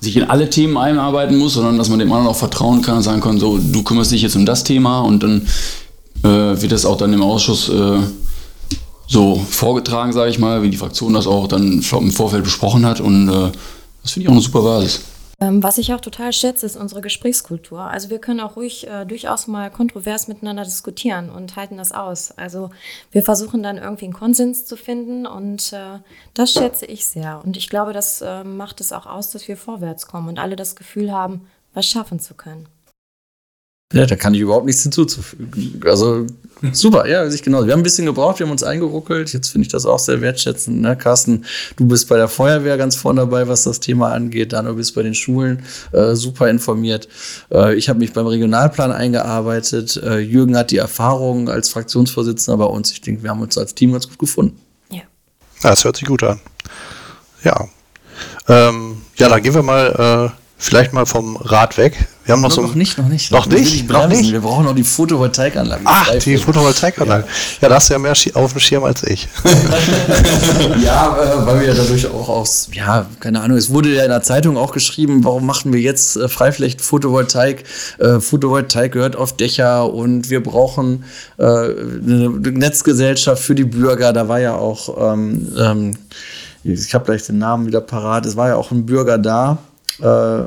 sich 0.00 0.18
in 0.18 0.24
alle 0.24 0.50
Themen 0.50 0.76
einarbeiten 0.76 1.38
muss, 1.38 1.54
sondern 1.54 1.78
dass 1.78 1.88
man 1.88 1.98
dem 1.98 2.12
anderen 2.12 2.28
auch 2.28 2.38
vertrauen 2.38 2.82
kann 2.82 2.98
und 2.98 3.02
sagen 3.04 3.22
kann, 3.22 3.38
so, 3.38 3.56
du 3.56 3.82
kümmerst 3.82 4.12
dich 4.12 4.20
jetzt 4.20 4.36
um 4.36 4.44
das 4.44 4.64
Thema 4.64 5.00
und 5.00 5.22
dann 5.22 5.46
wird 6.22 6.72
das 6.72 6.84
auch 6.84 6.96
dann 6.96 7.12
im 7.12 7.22
Ausschuss 7.22 7.68
äh, 7.68 8.00
so 9.06 9.36
vorgetragen, 9.36 10.12
sage 10.12 10.30
ich 10.30 10.38
mal, 10.38 10.62
wie 10.62 10.70
die 10.70 10.76
Fraktion 10.76 11.14
das 11.14 11.26
auch 11.26 11.48
dann 11.48 11.82
im 11.82 12.10
Vorfeld 12.12 12.44
besprochen 12.44 12.86
hat 12.86 13.00
und 13.00 13.28
äh, 13.28 13.50
das 14.02 14.12
finde 14.12 14.24
ich 14.24 14.28
auch 14.28 14.32
eine 14.32 14.40
super 14.40 14.62
Basis. 14.62 15.00
Ähm, 15.42 15.62
was 15.62 15.78
ich 15.78 15.94
auch 15.94 16.00
total 16.00 16.34
schätze, 16.34 16.66
ist 16.66 16.76
unsere 16.76 17.00
Gesprächskultur. 17.00 17.80
Also 17.80 18.10
wir 18.10 18.18
können 18.18 18.40
auch 18.40 18.56
ruhig 18.56 18.86
äh, 18.86 19.06
durchaus 19.06 19.46
mal 19.46 19.70
kontrovers 19.70 20.28
miteinander 20.28 20.64
diskutieren 20.64 21.30
und 21.30 21.56
halten 21.56 21.78
das 21.78 21.92
aus. 21.92 22.32
Also 22.36 22.70
wir 23.10 23.22
versuchen 23.22 23.62
dann 23.62 23.78
irgendwie 23.78 24.04
einen 24.04 24.12
Konsens 24.12 24.66
zu 24.66 24.76
finden 24.76 25.26
und 25.26 25.72
äh, 25.72 26.00
das 26.34 26.52
schätze 26.52 26.84
ich 26.84 27.06
sehr. 27.06 27.40
Und 27.42 27.56
ich 27.56 27.70
glaube, 27.70 27.94
das 27.94 28.20
äh, 28.20 28.44
macht 28.44 28.82
es 28.82 28.92
auch 28.92 29.06
aus, 29.06 29.30
dass 29.30 29.48
wir 29.48 29.56
vorwärts 29.56 30.06
kommen 30.06 30.28
und 30.28 30.38
alle 30.38 30.56
das 30.56 30.76
Gefühl 30.76 31.10
haben, 31.10 31.46
was 31.72 31.86
schaffen 31.86 32.20
zu 32.20 32.34
können. 32.34 32.68
Ja, 33.92 34.06
da 34.06 34.14
kann 34.14 34.34
ich 34.34 34.40
überhaupt 34.40 34.66
nichts 34.66 34.84
hinzuzufügen. 34.84 35.80
Also 35.84 36.26
super, 36.72 37.08
ja, 37.08 37.28
sich 37.28 37.42
genau. 37.42 37.66
Wir 37.66 37.72
haben 37.72 37.80
ein 37.80 37.82
bisschen 37.82 38.06
gebraucht, 38.06 38.38
wir 38.38 38.46
haben 38.46 38.52
uns 38.52 38.62
eingeruckelt. 38.62 39.32
Jetzt 39.32 39.48
finde 39.48 39.66
ich 39.66 39.72
das 39.72 39.84
auch 39.84 39.98
sehr 39.98 40.20
wertschätzend. 40.20 40.80
Ne? 40.80 40.96
Carsten, 40.96 41.44
du 41.76 41.86
bist 41.88 42.08
bei 42.08 42.16
der 42.16 42.28
Feuerwehr 42.28 42.78
ganz 42.78 42.94
vorne 42.94 43.22
dabei, 43.22 43.48
was 43.48 43.64
das 43.64 43.80
Thema 43.80 44.12
angeht. 44.12 44.52
Dano 44.52 44.74
bist 44.74 44.94
bei 44.94 45.02
den 45.02 45.14
Schulen 45.14 45.64
äh, 45.90 46.14
super 46.14 46.48
informiert. 46.48 47.08
Äh, 47.50 47.74
ich 47.74 47.88
habe 47.88 47.98
mich 47.98 48.12
beim 48.12 48.28
Regionalplan 48.28 48.92
eingearbeitet. 48.92 49.96
Äh, 49.96 50.18
Jürgen 50.18 50.56
hat 50.56 50.70
die 50.70 50.78
Erfahrung 50.78 51.48
als 51.48 51.68
Fraktionsvorsitzender 51.70 52.58
bei 52.58 52.70
uns. 52.72 52.92
Ich 52.92 53.00
denke, 53.00 53.24
wir 53.24 53.30
haben 53.30 53.42
uns 53.42 53.58
als 53.58 53.74
Team 53.74 53.90
ganz 53.90 54.08
gut 54.08 54.20
gefunden. 54.20 54.56
Ja. 54.92 55.02
das 55.62 55.82
hört 55.82 55.96
sich 55.96 56.06
gut 56.06 56.22
an. 56.22 56.38
Ja. 57.42 57.68
Ähm, 58.46 58.98
ja, 59.16 59.28
dann 59.28 59.42
gehen 59.42 59.54
wir 59.54 59.62
mal 59.62 60.32
äh, 60.36 60.40
vielleicht 60.60 60.92
mal 60.92 61.06
vom 61.06 61.36
Rad 61.36 61.78
weg. 61.78 61.96
Wir 62.24 62.34
haben 62.34 62.42
noch 62.42 62.52
so 62.52 62.60
noch 62.60 62.74
nicht, 62.74 62.98
noch 62.98 63.08
nicht. 63.08 63.32
Noch 63.32 63.46
nicht? 63.46 63.88
Noch 63.88 64.06
nicht? 64.06 64.30
Wir 64.30 64.40
brauchen 64.40 64.66
noch 64.66 64.74
die 64.74 64.84
Photovoltaikanlage. 64.84 65.82
Ach, 65.84 66.10
die. 66.18 66.36
Photovoltaikanlage. 66.36 67.24
Ja. 67.60 67.68
da 67.68 67.74
hast 67.76 67.88
du 67.88 67.94
ja 67.94 67.98
mehr 67.98 68.14
auf 68.34 68.52
dem 68.52 68.60
Schirm 68.60 68.84
als 68.84 69.02
ich. 69.02 69.26
Ja, 70.84 71.16
äh, 71.16 71.46
weil 71.46 71.60
wir 71.60 71.68
ja 71.68 71.74
dadurch 71.74 72.06
auch 72.06 72.28
aus, 72.28 72.68
ja, 72.72 73.06
keine 73.20 73.40
Ahnung, 73.40 73.56
es 73.56 73.70
wurde 73.70 73.94
ja 73.94 74.04
in 74.04 74.10
der 74.10 74.22
Zeitung 74.22 74.56
auch 74.56 74.72
geschrieben, 74.72 75.24
warum 75.24 75.44
machen 75.46 75.72
wir 75.72 75.80
jetzt 75.80 76.16
äh, 76.16 76.28
Freiflächen 76.28 76.80
Photovoltaik? 76.80 77.64
Äh, 77.98 78.20
Photovoltaik 78.20 78.92
gehört 78.92 79.16
auf 79.16 79.36
Dächer 79.36 79.92
und 79.92 80.30
wir 80.30 80.42
brauchen 80.42 81.04
äh, 81.38 81.42
eine 81.44 82.30
Netzgesellschaft 82.30 83.42
für 83.42 83.54
die 83.54 83.64
Bürger. 83.64 84.12
Da 84.12 84.28
war 84.28 84.40
ja 84.40 84.54
auch, 84.54 85.12
ähm, 85.12 85.48
ähm, 85.58 85.98
ich 86.62 86.94
habe 86.94 87.06
gleich 87.06 87.24
den 87.24 87.38
Namen 87.38 87.66
wieder 87.66 87.80
parat, 87.80 88.26
es 88.26 88.36
war 88.36 88.48
ja 88.48 88.56
auch 88.56 88.70
ein 88.70 88.86
Bürger 88.86 89.18
da. 89.18 89.58
Äh, 90.00 90.44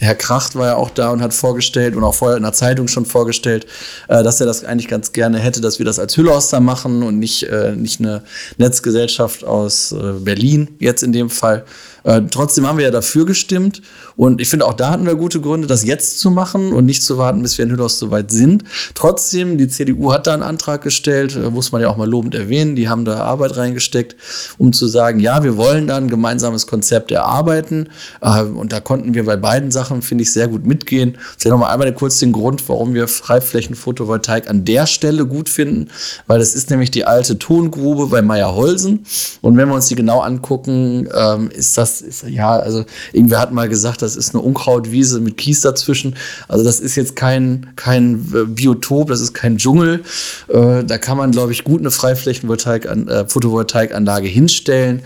Herr 0.00 0.14
Kracht 0.14 0.54
war 0.54 0.66
ja 0.66 0.76
auch 0.76 0.90
da 0.90 1.10
und 1.10 1.22
hat 1.22 1.34
vorgestellt 1.34 1.96
und 1.96 2.04
auch 2.04 2.14
vorher 2.14 2.36
in 2.36 2.42
der 2.42 2.52
Zeitung 2.52 2.88
schon 2.88 3.06
vorgestellt, 3.06 3.66
äh, 4.08 4.22
dass 4.22 4.40
er 4.40 4.46
das 4.46 4.64
eigentlich 4.64 4.88
ganz 4.88 5.12
gerne 5.12 5.38
hätte, 5.38 5.60
dass 5.60 5.78
wir 5.78 5.86
das 5.86 5.98
als 5.98 6.16
Hüllhaus 6.16 6.50
da 6.50 6.60
machen 6.60 7.02
und 7.02 7.18
nicht, 7.18 7.44
äh, 7.44 7.74
nicht 7.74 8.00
eine 8.00 8.22
Netzgesellschaft 8.58 9.44
aus 9.44 9.94
Berlin 10.20 10.68
jetzt 10.78 11.02
in 11.02 11.12
dem 11.12 11.30
Fall. 11.30 11.64
Äh, 12.06 12.22
trotzdem 12.30 12.66
haben 12.66 12.78
wir 12.78 12.84
ja 12.84 12.90
dafür 12.90 13.26
gestimmt. 13.26 13.82
Und 14.16 14.40
ich 14.40 14.48
finde 14.48 14.64
auch 14.66 14.74
da 14.74 14.90
hatten 14.90 15.06
wir 15.06 15.16
gute 15.16 15.40
Gründe, 15.40 15.66
das 15.66 15.84
jetzt 15.84 16.20
zu 16.20 16.30
machen 16.30 16.72
und 16.72 16.86
nicht 16.86 17.02
zu 17.02 17.18
warten, 17.18 17.42
bis 17.42 17.58
wir 17.58 17.64
in 17.64 17.72
Hüllhaus 17.72 17.98
soweit 17.98 18.30
sind. 18.30 18.64
Trotzdem, 18.94 19.58
die 19.58 19.68
CDU 19.68 20.12
hat 20.12 20.26
da 20.26 20.34
einen 20.34 20.42
Antrag 20.42 20.82
gestellt, 20.82 21.36
äh, 21.36 21.50
muss 21.50 21.72
man 21.72 21.82
ja 21.82 21.88
auch 21.88 21.96
mal 21.96 22.08
lobend 22.08 22.34
erwähnen, 22.34 22.76
die 22.76 22.88
haben 22.88 23.04
da 23.04 23.24
Arbeit 23.24 23.56
reingesteckt, 23.56 24.16
um 24.56 24.72
zu 24.72 24.86
sagen, 24.86 25.18
ja, 25.18 25.42
wir 25.42 25.56
wollen 25.56 25.88
da 25.88 25.96
ein 25.96 26.08
gemeinsames 26.08 26.66
Konzept 26.66 27.10
erarbeiten. 27.10 27.88
Äh, 28.20 28.42
und 28.42 28.72
da 28.72 28.80
konnten 28.80 29.14
wir 29.14 29.24
bei 29.24 29.36
beiden 29.36 29.72
Sachen, 29.72 30.00
finde 30.00 30.22
ich, 30.22 30.32
sehr 30.32 30.46
gut 30.46 30.64
mitgehen. 30.64 31.18
Vielleicht 31.36 31.52
nochmal 31.52 31.72
einmal 31.72 31.92
kurz 31.92 32.20
den 32.20 32.32
Grund, 32.32 32.68
warum 32.68 32.94
wir 32.94 33.08
Freiflächen-Photovoltaik 33.08 34.48
an 34.48 34.64
der 34.64 34.86
Stelle 34.86 35.26
gut 35.26 35.48
finden, 35.48 35.88
weil 36.28 36.38
das 36.38 36.54
ist 36.54 36.70
nämlich 36.70 36.92
die 36.92 37.04
alte 37.04 37.38
Tongrube 37.38 38.06
bei 38.06 38.22
Meyer-Holsen. 38.22 39.04
Und 39.42 39.56
wenn 39.56 39.68
wir 39.68 39.74
uns 39.74 39.88
die 39.88 39.96
genau 39.96 40.20
angucken, 40.20 41.08
ähm, 41.12 41.50
ist 41.50 41.76
das, 41.76 41.95
ist, 42.00 42.24
ja, 42.28 42.56
also 42.56 42.84
irgendwer 43.12 43.40
hat 43.40 43.52
mal 43.52 43.68
gesagt, 43.68 44.00
das 44.02 44.16
ist 44.16 44.34
eine 44.34 44.42
Unkrautwiese 44.42 45.20
mit 45.20 45.36
Kies 45.36 45.60
dazwischen. 45.60 46.16
Also 46.48 46.64
das 46.64 46.80
ist 46.80 46.96
jetzt 46.96 47.14
kein, 47.16 47.72
kein 47.76 48.28
äh, 48.34 48.44
Biotop, 48.44 49.08
das 49.08 49.20
ist 49.20 49.34
kein 49.34 49.58
Dschungel. 49.58 50.02
Äh, 50.48 50.82
da 50.84 50.98
kann 50.98 51.16
man, 51.16 51.30
glaube 51.30 51.52
ich, 51.52 51.62
gut 51.64 51.80
eine 51.80 51.90
Freiflächen-Photovoltaik- 51.90 53.90
äh, 53.90 54.28
hinstellen. 54.28 55.02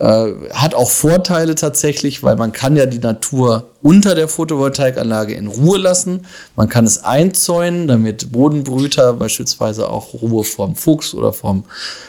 Äh, 0.00 0.32
hat 0.52 0.74
auch 0.74 0.90
Vorteile 0.90 1.54
tatsächlich, 1.54 2.24
weil 2.24 2.34
man 2.34 2.50
kann 2.50 2.76
ja 2.76 2.84
die 2.84 2.98
Natur 2.98 3.70
unter 3.80 4.16
der 4.16 4.26
Photovoltaikanlage 4.26 5.34
in 5.34 5.46
Ruhe 5.46 5.78
lassen. 5.78 6.26
Man 6.56 6.68
kann 6.68 6.84
es 6.84 7.04
einzäunen, 7.04 7.86
damit 7.86 8.32
Bodenbrüter 8.32 9.12
beispielsweise 9.12 9.88
auch 9.88 10.12
Ruhe 10.14 10.42
vorm 10.42 10.74
Fuchs 10.74 11.14
oder 11.14 11.32
vorm 11.32 11.62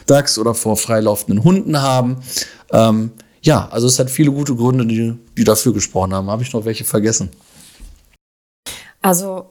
Dachs 0.07 0.39
oder 0.39 0.55
vor 0.55 0.77
freilaufenden 0.77 1.43
Hunden 1.43 1.79
haben. 1.79 2.17
Ähm, 2.71 3.11
ja, 3.45 3.67
also 3.69 3.87
es 3.87 3.99
hat 3.99 4.09
viele 4.09 4.31
gute 4.31 4.55
Gründe, 4.55 4.85
die, 4.85 5.15
die 5.37 5.43
dafür 5.43 5.71
gesprochen 5.71 6.13
haben. 6.13 6.29
Habe 6.29 6.41
ich 6.41 6.51
noch 6.51 6.65
welche 6.65 6.83
vergessen? 6.83 7.29
Also 9.01 9.45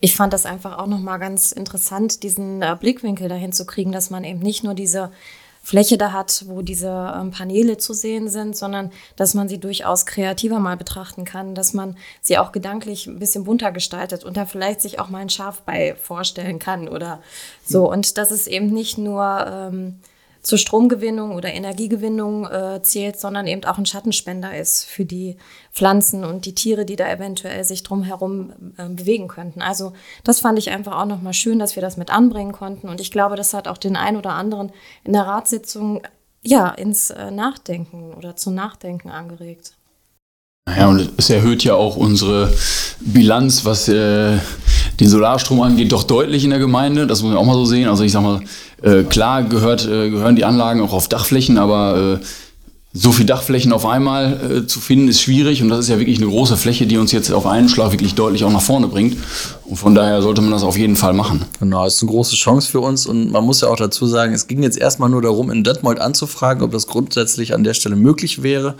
ich 0.00 0.16
fand 0.16 0.32
das 0.32 0.46
einfach 0.46 0.78
auch 0.78 0.88
nochmal 0.88 1.20
ganz 1.20 1.52
interessant, 1.52 2.24
diesen 2.24 2.60
äh, 2.60 2.76
Blickwinkel 2.78 3.28
dahin 3.28 3.52
zu 3.52 3.64
kriegen, 3.64 3.92
dass 3.92 4.10
man 4.10 4.24
eben 4.24 4.40
nicht 4.40 4.64
nur 4.64 4.74
diese 4.74 5.12
Fläche 5.62 5.96
da 5.96 6.12
hat, 6.12 6.44
wo 6.48 6.60
diese 6.60 7.14
ähm, 7.16 7.30
Paneele 7.30 7.76
zu 7.78 7.92
sehen 7.92 8.28
sind, 8.28 8.56
sondern 8.56 8.90
dass 9.14 9.34
man 9.34 9.48
sie 9.48 9.58
durchaus 9.58 10.06
kreativer 10.06 10.58
mal 10.58 10.76
betrachten 10.76 11.24
kann, 11.24 11.54
dass 11.54 11.72
man 11.72 11.96
sie 12.20 12.38
auch 12.38 12.50
gedanklich 12.50 13.06
ein 13.06 13.20
bisschen 13.20 13.44
bunter 13.44 13.70
gestaltet 13.70 14.24
und 14.24 14.36
da 14.36 14.44
vielleicht 14.44 14.80
sich 14.80 14.98
auch 14.98 15.08
mal 15.08 15.18
ein 15.18 15.30
Schaf 15.30 15.62
bei 15.62 15.94
vorstellen 15.94 16.58
kann 16.58 16.88
oder 16.88 17.20
so. 17.64 17.90
Und 17.90 18.18
dass 18.18 18.32
es 18.32 18.48
eben 18.48 18.68
nicht 18.68 18.98
nur 18.98 19.46
ähm, 19.48 20.00
zur 20.46 20.58
Stromgewinnung 20.58 21.34
oder 21.34 21.52
Energiegewinnung 21.52 22.46
äh, 22.46 22.80
zählt, 22.80 23.18
sondern 23.18 23.48
eben 23.48 23.64
auch 23.64 23.78
ein 23.78 23.84
Schattenspender 23.84 24.56
ist 24.56 24.84
für 24.84 25.04
die 25.04 25.38
Pflanzen 25.72 26.24
und 26.24 26.46
die 26.46 26.54
Tiere, 26.54 26.84
die 26.84 26.94
da 26.94 27.10
eventuell 27.10 27.64
sich 27.64 27.82
drumherum 27.82 28.52
äh, 28.76 28.88
bewegen 28.88 29.26
könnten. 29.26 29.60
Also 29.60 29.92
das 30.22 30.38
fand 30.38 30.56
ich 30.60 30.70
einfach 30.70 31.00
auch 31.00 31.06
nochmal 31.06 31.32
schön, 31.32 31.58
dass 31.58 31.74
wir 31.74 31.80
das 31.80 31.96
mit 31.96 32.10
anbringen 32.10 32.52
konnten. 32.52 32.88
Und 32.88 33.00
ich 33.00 33.10
glaube, 33.10 33.34
das 33.34 33.54
hat 33.54 33.66
auch 33.66 33.76
den 33.76 33.96
einen 33.96 34.16
oder 34.16 34.34
anderen 34.34 34.70
in 35.02 35.14
der 35.14 35.26
Ratssitzung 35.26 36.02
ja 36.42 36.68
ins 36.68 37.10
äh, 37.10 37.32
Nachdenken 37.32 38.14
oder 38.14 38.36
zum 38.36 38.54
Nachdenken 38.54 39.10
angeregt. 39.10 39.72
Ja, 40.68 40.86
und 40.86 41.10
es 41.16 41.28
erhöht 41.28 41.64
ja 41.64 41.74
auch 41.74 41.96
unsere 41.96 42.54
Bilanz, 43.00 43.64
was 43.64 43.88
äh, 43.88 44.38
den 45.00 45.08
Solarstrom 45.08 45.60
angeht, 45.60 45.92
doch 45.92 46.04
deutlich 46.04 46.44
in 46.44 46.50
der 46.50 46.58
Gemeinde. 46.58 47.06
Das 47.06 47.22
muss 47.22 47.32
man 47.32 47.38
auch 47.38 47.46
mal 47.46 47.54
so 47.54 47.64
sehen. 47.64 47.88
Also 47.88 48.04
ich 48.04 48.12
sag 48.12 48.22
mal, 48.22 48.40
äh, 48.82 49.02
klar 49.02 49.42
gehört, 49.42 49.86
äh, 49.86 50.10
gehören 50.10 50.36
die 50.36 50.44
Anlagen 50.44 50.80
auch 50.80 50.92
auf 50.92 51.08
Dachflächen, 51.08 51.58
aber 51.58 52.18
äh, 52.20 52.24
so 52.98 53.12
viel 53.12 53.26
Dachflächen 53.26 53.72
auf 53.72 53.84
einmal 53.84 54.62
äh, 54.62 54.66
zu 54.66 54.80
finden, 54.80 55.08
ist 55.08 55.20
schwierig. 55.20 55.62
Und 55.62 55.68
das 55.68 55.80
ist 55.80 55.88
ja 55.88 55.98
wirklich 55.98 56.16
eine 56.16 56.28
große 56.28 56.56
Fläche, 56.56 56.86
die 56.86 56.96
uns 56.96 57.12
jetzt 57.12 57.30
auf 57.30 57.46
einen 57.46 57.68
Schlag 57.68 57.92
wirklich 57.92 58.14
deutlich 58.14 58.44
auch 58.44 58.50
nach 58.50 58.62
vorne 58.62 58.88
bringt. 58.88 59.18
Und 59.66 59.76
von 59.76 59.94
daher 59.94 60.22
sollte 60.22 60.40
man 60.40 60.50
das 60.50 60.62
auf 60.62 60.78
jeden 60.78 60.96
Fall 60.96 61.12
machen. 61.12 61.44
Genau, 61.60 61.84
ist 61.84 62.02
eine 62.02 62.10
große 62.10 62.36
Chance 62.36 62.70
für 62.70 62.80
uns 62.80 63.06
und 63.06 63.30
man 63.30 63.44
muss 63.44 63.60
ja 63.60 63.68
auch 63.68 63.76
dazu 63.76 64.06
sagen, 64.06 64.32
es 64.32 64.46
ging 64.46 64.62
jetzt 64.62 64.78
erstmal 64.78 65.10
nur 65.10 65.20
darum, 65.20 65.50
in 65.50 65.62
Detmold 65.62 66.00
anzufragen, 66.00 66.62
ob 66.62 66.72
das 66.72 66.86
grundsätzlich 66.86 67.54
an 67.54 67.64
der 67.64 67.74
Stelle 67.74 67.96
möglich 67.96 68.42
wäre. 68.42 68.76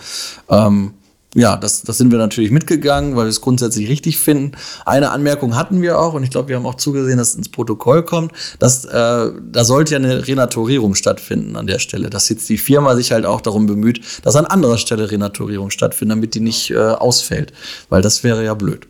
Ähm, 0.49 0.93
ja, 1.37 1.57
das, 1.57 1.83
das 1.83 1.99
sind 1.99 2.11
wir 2.11 2.19
natürlich 2.19 2.51
mitgegangen, 2.51 3.15
weil 3.15 3.27
wir 3.27 3.31
es 3.31 3.43
grundsätzlich 3.43 3.89
richtig 3.89 4.19
finden. 4.19 4.53
Eine 4.87 5.11
Anmerkung 5.11 5.55
hatten 5.55 5.83
wir 5.83 5.99
auch 6.01 6.15
und 6.15 6.23
ich 6.23 6.31
glaube, 6.31 6.49
wir 6.49 6.57
haben 6.57 6.65
auch 6.65 6.77
zugesehen, 6.77 7.19
dass 7.19 7.31
es 7.31 7.35
ins 7.35 7.51
Protokoll 7.51 8.05
kommt, 8.05 8.33
dass 8.59 8.87
äh, 8.87 8.91
da 8.91 9.65
sollte 9.65 9.93
ja 9.93 9.99
eine 9.99 10.27
Renaturierung 10.27 10.95
stattfinden 10.95 11.57
an 11.57 11.67
der 11.67 11.79
Stelle, 11.79 12.09
dass 12.09 12.31
jetzt 12.31 12.49
die 12.49 12.59
Firma 12.59 12.97
sich 12.97 13.13
halt 13.13 13.27
auch 13.27 13.43
darum 13.43 13.67
bemüht, 13.67 14.01
dass 14.23 14.35
an 14.35 14.47
anderer 14.47 14.79
Stelle 14.79 15.11
Renaturierung 15.11 15.71
stattfindet, 15.71 16.17
damit 16.17 16.35
die 16.35 16.41
nicht 16.41 16.71
äh, 16.71 16.77
ausfällt, 16.79 17.53
weil 17.91 18.01
das 18.01 18.25
wäre 18.25 18.43
ja 18.43 18.55
blöd. 18.55 18.87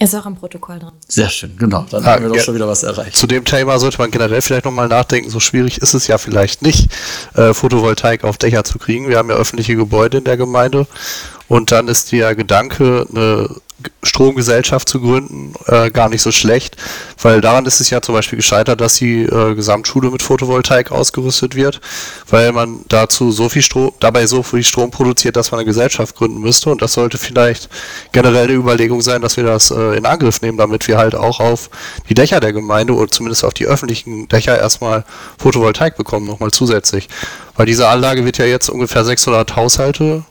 Ist 0.00 0.14
auch 0.14 0.26
im 0.26 0.36
Protokoll 0.36 0.78
drin. 0.78 0.92
Sehr 1.08 1.28
schön, 1.28 1.56
genau. 1.56 1.84
Dann 1.90 2.04
Ah, 2.04 2.12
haben 2.12 2.22
wir 2.22 2.28
doch 2.28 2.36
ja. 2.36 2.42
schon 2.42 2.54
wieder 2.54 2.68
was 2.68 2.84
erreicht. 2.84 3.16
Zu 3.16 3.26
dem 3.26 3.44
Thema 3.44 3.78
sollte 3.80 3.98
man 3.98 4.12
generell 4.12 4.40
vielleicht 4.42 4.64
nochmal 4.64 4.86
nachdenken. 4.86 5.28
So 5.28 5.40
schwierig 5.40 5.78
ist 5.78 5.92
es 5.94 6.06
ja 6.06 6.18
vielleicht 6.18 6.62
nicht, 6.62 6.88
äh, 7.34 7.52
Photovoltaik 7.52 8.22
auf 8.22 8.38
Dächer 8.38 8.62
zu 8.62 8.78
kriegen. 8.78 9.08
Wir 9.08 9.18
haben 9.18 9.28
ja 9.28 9.34
öffentliche 9.36 9.74
Gebäude 9.74 10.18
in 10.18 10.24
der 10.24 10.36
Gemeinde 10.36 10.86
und 11.48 11.72
dann 11.72 11.88
ist 11.88 12.12
der 12.12 12.36
Gedanke, 12.36 13.06
eine 13.10 13.50
Stromgesellschaft 14.02 14.88
zu 14.88 15.00
gründen, 15.00 15.54
äh, 15.66 15.90
gar 15.90 16.08
nicht 16.08 16.22
so 16.22 16.32
schlecht, 16.32 16.76
weil 17.22 17.40
daran 17.40 17.64
ist 17.66 17.80
es 17.80 17.90
ja 17.90 18.02
zum 18.02 18.14
Beispiel 18.14 18.36
gescheitert, 18.36 18.80
dass 18.80 18.94
die 18.94 19.22
äh, 19.22 19.54
Gesamtschule 19.54 20.10
mit 20.10 20.22
Photovoltaik 20.22 20.90
ausgerüstet 20.90 21.54
wird, 21.54 21.80
weil 22.28 22.52
man 22.52 22.80
dazu 22.88 23.30
so 23.30 23.48
viel 23.48 23.62
Strom, 23.62 23.92
dabei 24.00 24.26
so 24.26 24.42
viel 24.42 24.64
Strom 24.64 24.90
produziert, 24.90 25.36
dass 25.36 25.52
man 25.52 25.60
eine 25.60 25.66
Gesellschaft 25.66 26.16
gründen 26.16 26.40
müsste 26.40 26.70
und 26.70 26.82
das 26.82 26.92
sollte 26.92 27.18
vielleicht 27.18 27.68
generell 28.10 28.44
eine 28.44 28.54
Überlegung 28.54 29.00
sein, 29.00 29.22
dass 29.22 29.36
wir 29.36 29.44
das 29.44 29.70
äh, 29.70 29.96
in 29.96 30.06
Angriff 30.06 30.42
nehmen, 30.42 30.58
damit 30.58 30.88
wir 30.88 30.98
halt 30.98 31.14
auch 31.14 31.38
auf 31.38 31.70
die 32.08 32.14
Dächer 32.14 32.40
der 32.40 32.52
Gemeinde 32.52 32.94
oder 32.94 33.10
zumindest 33.10 33.44
auf 33.44 33.54
die 33.54 33.66
öffentlichen 33.66 34.26
Dächer 34.26 34.58
erstmal 34.58 35.04
Photovoltaik 35.38 35.96
bekommen, 35.96 36.26
nochmal 36.26 36.50
zusätzlich. 36.50 37.08
Weil 37.54 37.66
diese 37.66 37.88
Anlage 37.88 38.24
wird 38.24 38.38
ja 38.38 38.44
jetzt 38.44 38.70
ungefähr 38.70 39.04
600 39.04 39.54
Haushalte 39.54 40.24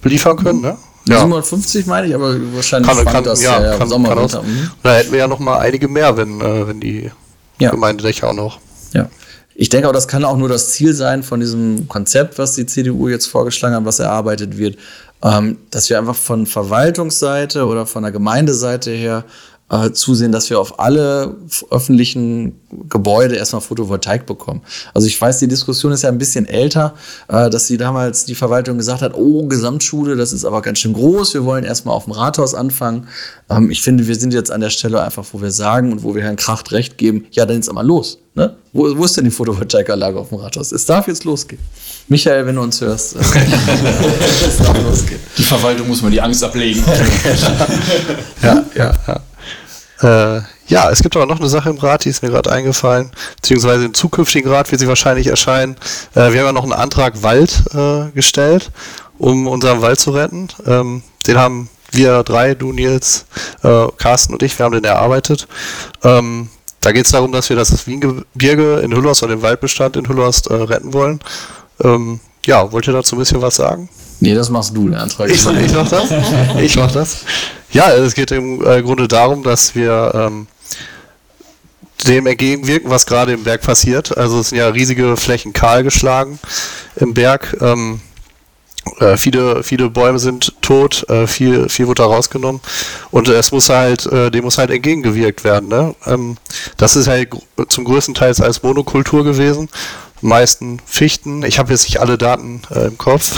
beliefern 0.00 0.36
können, 0.36 0.60
ne? 0.60 0.78
750 1.08 1.86
meine 1.86 2.06
ich, 2.06 2.14
aber 2.14 2.36
wahrscheinlich 2.54 2.92
Kann, 2.94 3.04
kann, 3.04 3.24
das 3.24 3.42
ja, 3.42 3.62
ja, 3.62 3.76
kann, 3.76 3.88
Sommer, 3.88 4.14
kann 4.14 4.44
mhm. 4.46 4.70
Da 4.82 4.94
hätten 4.94 5.12
wir 5.12 5.18
ja 5.18 5.28
noch 5.28 5.38
mal 5.38 5.58
einige 5.58 5.88
mehr, 5.88 6.16
wenn, 6.16 6.40
äh, 6.40 6.68
wenn 6.68 6.80
die 6.80 7.10
Ja. 7.58 7.70
Gemeindedächer 7.70 8.28
auch 8.28 8.34
noch. 8.34 8.60
Ja. 8.92 9.08
Ich 9.54 9.68
denke 9.68 9.88
auch, 9.88 9.92
das 9.92 10.06
kann 10.06 10.24
auch 10.24 10.36
nur 10.36 10.48
das 10.48 10.70
Ziel 10.70 10.94
sein 10.94 11.24
von 11.24 11.40
diesem 11.40 11.88
Konzept, 11.88 12.38
was 12.38 12.54
die 12.54 12.66
CDU 12.66 13.08
jetzt 13.08 13.26
vorgeschlagen 13.26 13.74
hat, 13.74 13.84
was 13.84 13.98
erarbeitet 13.98 14.56
wird, 14.56 14.78
ähm, 15.22 15.58
dass 15.70 15.90
wir 15.90 15.98
einfach 15.98 16.14
von 16.14 16.46
Verwaltungsseite 16.46 17.66
oder 17.66 17.84
von 17.84 18.04
der 18.04 18.12
Gemeindeseite 18.12 18.92
her 18.92 19.24
äh, 19.70 19.92
zusehen, 19.92 20.32
dass 20.32 20.48
wir 20.50 20.58
auf 20.60 20.78
alle 20.80 21.36
öffentlichen 21.70 22.60
Gebäude 22.88 23.36
erstmal 23.36 23.60
Photovoltaik 23.60 24.26
bekommen. 24.26 24.62
Also 24.94 25.06
ich 25.06 25.20
weiß, 25.20 25.38
die 25.38 25.48
Diskussion 25.48 25.92
ist 25.92 26.02
ja 26.02 26.08
ein 26.08 26.18
bisschen 26.18 26.46
älter, 26.46 26.94
äh, 27.28 27.50
dass 27.50 27.66
sie 27.66 27.76
damals 27.76 28.24
die 28.24 28.34
Verwaltung 28.34 28.78
gesagt 28.78 29.02
hat, 29.02 29.14
oh, 29.14 29.46
Gesamtschule, 29.46 30.16
das 30.16 30.32
ist 30.32 30.44
aber 30.44 30.62
ganz 30.62 30.78
schön 30.78 30.92
groß, 30.94 31.34
wir 31.34 31.44
wollen 31.44 31.64
erstmal 31.64 31.94
auf 31.94 32.04
dem 32.04 32.12
Rathaus 32.12 32.54
anfangen. 32.54 33.08
Ähm, 33.50 33.70
ich 33.70 33.82
finde, 33.82 34.06
wir 34.06 34.16
sind 34.16 34.32
jetzt 34.32 34.50
an 34.50 34.60
der 34.60 34.70
Stelle 34.70 35.02
einfach, 35.02 35.24
wo 35.32 35.40
wir 35.40 35.50
sagen 35.50 35.92
und 35.92 36.02
wo 36.02 36.14
wir 36.14 36.22
Herrn 36.22 36.36
Kracht 36.36 36.72
recht 36.72 36.98
geben, 36.98 37.26
ja, 37.30 37.44
dann 37.44 37.58
ist 37.58 37.68
aber 37.68 37.82
los. 37.82 38.18
Ne? 38.34 38.56
Wo, 38.72 38.96
wo 38.96 39.04
ist 39.04 39.16
denn 39.16 39.24
die 39.24 39.30
Photovoltaikanlage 39.30 40.18
auf 40.18 40.28
dem 40.28 40.38
Rathaus? 40.38 40.72
Es 40.72 40.86
darf 40.86 41.08
jetzt 41.08 41.24
losgehen. 41.24 41.60
Michael, 42.08 42.46
wenn 42.46 42.54
du 42.54 42.62
uns 42.62 42.80
hörst, 42.80 43.16
äh, 43.16 43.18
es 44.46 44.58
darf 44.58 44.82
losgehen. 44.82 45.20
Die 45.36 45.42
Verwaltung 45.42 45.88
muss 45.88 46.00
man 46.02 46.12
die 46.12 46.20
Angst 46.20 46.42
ablegen. 46.42 46.82
Ja, 48.40 48.64
ja, 48.76 48.94
ja. 49.06 49.20
Äh, 50.00 50.40
ja, 50.68 50.90
es 50.90 51.02
gibt 51.02 51.16
aber 51.16 51.26
noch 51.26 51.40
eine 51.40 51.48
Sache 51.48 51.70
im 51.70 51.78
Rat, 51.78 52.04
die 52.04 52.10
ist 52.10 52.22
mir 52.22 52.30
gerade 52.30 52.52
eingefallen, 52.52 53.10
beziehungsweise 53.36 53.86
im 53.86 53.94
zukünftigen 53.94 54.50
Rat 54.50 54.70
wird 54.70 54.80
sie 54.80 54.88
wahrscheinlich 54.88 55.26
erscheinen. 55.26 55.76
Äh, 56.14 56.32
wir 56.32 56.40
haben 56.40 56.46
ja 56.46 56.52
noch 56.52 56.62
einen 56.62 56.72
Antrag 56.72 57.22
Wald 57.22 57.64
äh, 57.74 58.10
gestellt, 58.12 58.70
um 59.18 59.46
unseren 59.46 59.82
Wald 59.82 59.98
zu 59.98 60.10
retten. 60.10 60.48
Ähm, 60.66 61.02
den 61.26 61.38
haben 61.38 61.68
wir 61.90 62.22
drei, 62.22 62.54
du 62.54 62.72
Nils, 62.72 63.26
äh, 63.62 63.86
Carsten 63.96 64.34
und 64.34 64.42
ich, 64.42 64.58
wir 64.58 64.64
haben 64.64 64.72
den 64.72 64.84
erarbeitet. 64.84 65.48
Ähm, 66.04 66.48
da 66.80 66.92
geht 66.92 67.06
es 67.06 67.12
darum, 67.12 67.32
dass 67.32 67.48
wir 67.48 67.56
das 67.56 67.86
Wiengebirge 67.86 68.80
in 68.80 68.94
Hüllhorst 68.94 69.22
oder 69.22 69.34
den 69.34 69.42
Waldbestand 69.42 69.96
in 69.96 70.08
Hüllhorst 70.08 70.48
äh, 70.48 70.54
retten 70.54 70.92
wollen. 70.92 71.20
Ähm, 71.82 72.20
ja, 72.46 72.70
wollt 72.72 72.86
ihr 72.86 72.92
dazu 72.92 73.16
ein 73.16 73.18
bisschen 73.18 73.42
was 73.42 73.56
sagen? 73.56 73.88
Nee, 74.20 74.34
das 74.34 74.48
machst 74.48 74.76
du, 74.76 74.88
der 74.88 75.02
Antrag. 75.02 75.28
Ich, 75.30 75.44
ich 75.46 75.72
mach 75.72 75.88
das. 75.88 76.10
Ich 76.60 76.76
mach 76.76 76.90
das. 76.90 77.18
Ja, 77.70 77.90
es 77.92 78.14
geht 78.14 78.30
im 78.30 78.64
äh, 78.66 78.82
Grunde 78.82 79.08
darum, 79.08 79.42
dass 79.42 79.74
wir 79.74 80.12
ähm, 80.14 80.46
dem 82.06 82.26
entgegenwirken, 82.26 82.90
was 82.90 83.06
gerade 83.06 83.32
im 83.32 83.44
Berg 83.44 83.62
passiert. 83.62 84.16
Also 84.16 84.40
es 84.40 84.50
sind 84.50 84.58
ja 84.58 84.68
riesige 84.68 85.16
Flächen 85.16 85.52
kahl 85.52 85.82
geschlagen 85.82 86.38
im 86.96 87.14
Berg. 87.14 87.56
Ähm, 87.60 88.00
äh, 89.00 89.16
viele, 89.16 89.62
viele 89.62 89.90
Bäume 89.90 90.18
sind 90.18 90.54
tot, 90.62 91.08
äh, 91.10 91.26
viel, 91.26 91.68
viel 91.68 91.86
wurde 91.86 92.02
da 92.02 92.08
rausgenommen 92.08 92.60
und 93.10 93.28
es 93.28 93.52
muss 93.52 93.68
halt, 93.68 94.06
äh, 94.06 94.30
dem 94.30 94.44
muss 94.44 94.58
halt 94.58 94.70
entgegengewirkt 94.70 95.44
werden. 95.44 95.68
Ne? 95.68 95.94
Ähm, 96.06 96.36
das 96.76 96.96
ist 96.96 97.06
halt 97.06 97.30
zum 97.68 97.84
größten 97.84 98.14
Teil 98.14 98.34
als 98.40 98.62
Monokultur 98.62 99.24
gewesen, 99.24 99.68
meisten 100.20 100.80
Fichten. 100.86 101.42
Ich 101.42 101.58
habe 101.58 101.72
jetzt 101.72 101.84
nicht 101.84 102.00
alle 102.00 102.16
Daten 102.16 102.62
äh, 102.70 102.86
im 102.86 102.96
Kopf, 102.98 103.36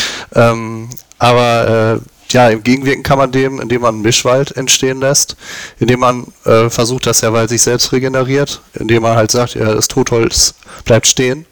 ähm, 0.34 0.88
aber 1.18 2.00
äh, 2.00 2.17
ja, 2.32 2.48
im 2.48 2.62
Gegenwirken 2.62 3.02
kann 3.02 3.18
man 3.18 3.32
dem, 3.32 3.60
indem 3.60 3.82
man 3.82 3.96
einen 3.96 4.02
Mischwald 4.02 4.56
entstehen 4.56 5.00
lässt, 5.00 5.36
indem 5.78 6.00
man 6.00 6.26
äh, 6.44 6.68
versucht, 6.70 7.06
dass 7.06 7.20
der 7.20 7.32
Wald 7.32 7.48
sich 7.48 7.62
selbst 7.62 7.92
regeneriert, 7.92 8.60
indem 8.74 9.02
man 9.02 9.16
halt 9.16 9.30
sagt, 9.30 9.54
ja, 9.54 9.74
das 9.74 9.88
Totholz 9.88 10.54
bleibt 10.84 11.06
stehen, 11.06 11.46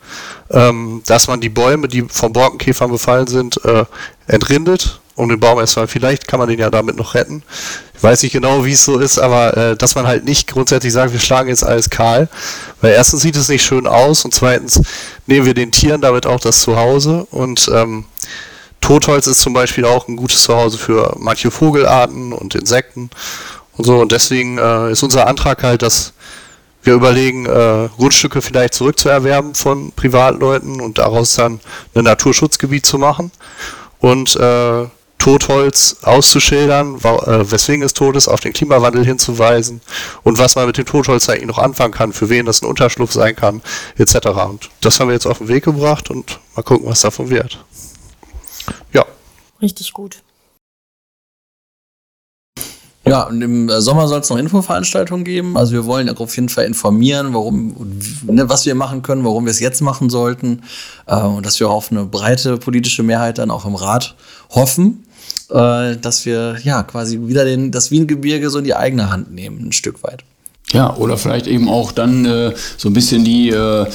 ähm, 0.50 1.02
dass 1.06 1.28
man 1.28 1.40
die 1.40 1.49
Bäume, 1.49 1.88
die 1.88 2.02
vom 2.02 2.33
Borkenkäfern 2.33 2.90
befallen 2.90 3.26
sind, 3.26 3.64
äh, 3.64 3.85
entrindet, 4.26 5.00
um 5.16 5.30
den 5.30 5.40
Baum 5.40 5.59
erstmal, 5.59 5.88
vielleicht 5.88 6.28
kann 6.28 6.38
man 6.38 6.49
den 6.49 6.59
ja 6.59 6.71
damit 6.71 6.97
noch 6.97 7.14
retten. 7.14 7.42
Ich 7.97 8.02
weiß 8.02 8.23
nicht 8.23 8.33
genau, 8.33 8.66
wie 8.66 8.73
es 8.73 8.85
so 8.85 8.99
ist, 8.99 9.18
aber 9.18 9.56
äh, 9.56 9.76
dass 9.76 9.95
man 9.95 10.06
halt 10.06 10.25
nicht 10.25 10.47
grundsätzlich 10.47 10.92
sagt, 10.92 11.12
wir 11.12 11.21
schlagen 11.21 11.49
jetzt 11.49 11.64
alles 11.64 11.88
kahl, 11.88 12.28
weil 12.83 12.92
erstens 12.92 13.23
sieht 13.23 13.37
es 13.37 13.49
nicht 13.49 13.64
schön 13.64 13.87
aus 13.87 14.26
und 14.26 14.35
zweitens 14.35 14.83
nehmen 15.26 15.47
wir 15.47 15.54
den 15.54 15.73
Tieren 15.73 16.02
damit 16.02 16.26
auch 16.26 16.40
das 16.40 16.61
Zuhause 16.61 17.26
und 17.30 17.71
ähm, 17.73 18.04
Totholz 18.86 19.26
ist 19.26 19.40
zum 19.40 19.52
Beispiel 19.52 19.84
auch 19.84 20.06
ein 20.06 20.14
gutes 20.14 20.44
Zuhause 20.44 20.78
für 20.78 21.16
manche 21.18 21.50
Vogelarten 21.50 22.32
und 22.32 22.54
Insekten 22.54 23.10
und 23.76 23.84
so. 23.84 23.96
Und 23.96 24.12
deswegen 24.12 24.58
äh, 24.58 24.92
ist 24.92 25.02
unser 25.02 25.26
Antrag 25.26 25.64
halt, 25.64 25.82
dass 25.82 26.12
wir 26.84 26.94
überlegen, 26.94 27.46
äh, 27.46 27.88
Grundstücke 27.96 28.40
vielleicht 28.42 28.74
zurückzuerwerben 28.74 29.56
von 29.56 29.90
Privatleuten 29.90 30.80
und 30.80 30.98
daraus 30.98 31.34
dann 31.34 31.58
ein 31.96 32.04
Naturschutzgebiet 32.04 32.86
zu 32.86 32.96
machen 32.98 33.32
und 33.98 34.36
äh, 34.36 34.86
Totholz 35.18 35.96
auszuschildern, 36.02 36.94
äh, 36.98 37.50
weswegen 37.50 37.82
es 37.82 37.92
tot 37.92 38.14
ist, 38.14 38.28
auf 38.28 38.38
den 38.38 38.52
Klimawandel 38.52 39.04
hinzuweisen 39.04 39.80
und 40.22 40.38
was 40.38 40.54
man 40.54 40.66
mit 40.66 40.78
dem 40.78 40.86
Totholz 40.86 41.28
eigentlich 41.28 41.46
noch 41.46 41.58
anfangen 41.58 41.92
kann, 41.92 42.12
für 42.12 42.28
wen 42.28 42.46
das 42.46 42.62
ein 42.62 42.66
Unterschlupf 42.66 43.10
sein 43.10 43.34
kann, 43.34 43.62
etc. 43.98 44.28
Und 44.48 44.70
das 44.80 45.00
haben 45.00 45.08
wir 45.08 45.14
jetzt 45.14 45.26
auf 45.26 45.38
den 45.38 45.48
Weg 45.48 45.64
gebracht 45.64 46.08
und 46.08 46.38
mal 46.54 46.62
gucken, 46.62 46.88
was 46.88 47.00
davon 47.00 47.30
wird. 47.30 47.58
Ja. 48.92 49.04
Richtig 49.61 49.92
gut. 49.92 50.23
Ja, 53.06 53.23
und 53.23 53.40
im 53.40 53.68
äh, 53.68 53.80
Sommer 53.80 54.08
soll 54.08 54.20
es 54.20 54.30
noch 54.30 54.37
Infoveranstaltungen 54.37 55.25
geben. 55.25 55.56
Also 55.56 55.73
wir 55.75 55.87
wollen 55.87 56.08
auf 56.08 56.35
jeden 56.35 56.49
Fall 56.49 56.64
informieren, 56.64 57.35
warum, 57.35 57.75
ne, 58.26 58.49
was 58.49 58.66
wir 58.66 58.75
machen 58.75 59.02
können, 59.02 59.25
warum 59.25 59.44
wir 59.44 59.52
es 59.52 59.61
jetzt 59.61 59.80
machen 59.80 60.11
sollten. 60.11 60.62
Äh, 61.06 61.20
und 61.20 61.46
dass 61.46 61.61
wir 61.61 61.70
auf 61.70 61.92
eine 61.92 62.04
breite 62.04 62.56
politische 62.56 63.04
Mehrheit 63.04 63.38
dann 63.38 63.52
auch 63.52 63.64
im 63.64 63.76
Rat 63.76 64.16
hoffen, 64.50 65.06
äh, 65.50 65.96
dass 65.96 66.26
wir 66.26 66.56
ja 66.64 66.82
quasi 66.82 67.20
wieder 67.28 67.44
den, 67.44 67.70
das 67.70 67.92
Wiengebirge 67.92 68.50
so 68.50 68.58
in 68.58 68.64
die 68.64 68.75
eigene 68.75 69.08
Hand 69.08 69.32
nehmen, 69.32 69.68
ein 69.68 69.73
Stück 69.73 70.02
weit. 70.02 70.25
Ja, 70.73 70.96
oder 70.96 71.16
vielleicht 71.16 71.46
eben 71.46 71.68
auch 71.68 71.92
dann 71.92 72.25
äh, 72.25 72.54
so 72.76 72.88
ein 72.88 72.92
bisschen 72.92 73.25
die 73.25 73.50
äh, 73.50 73.87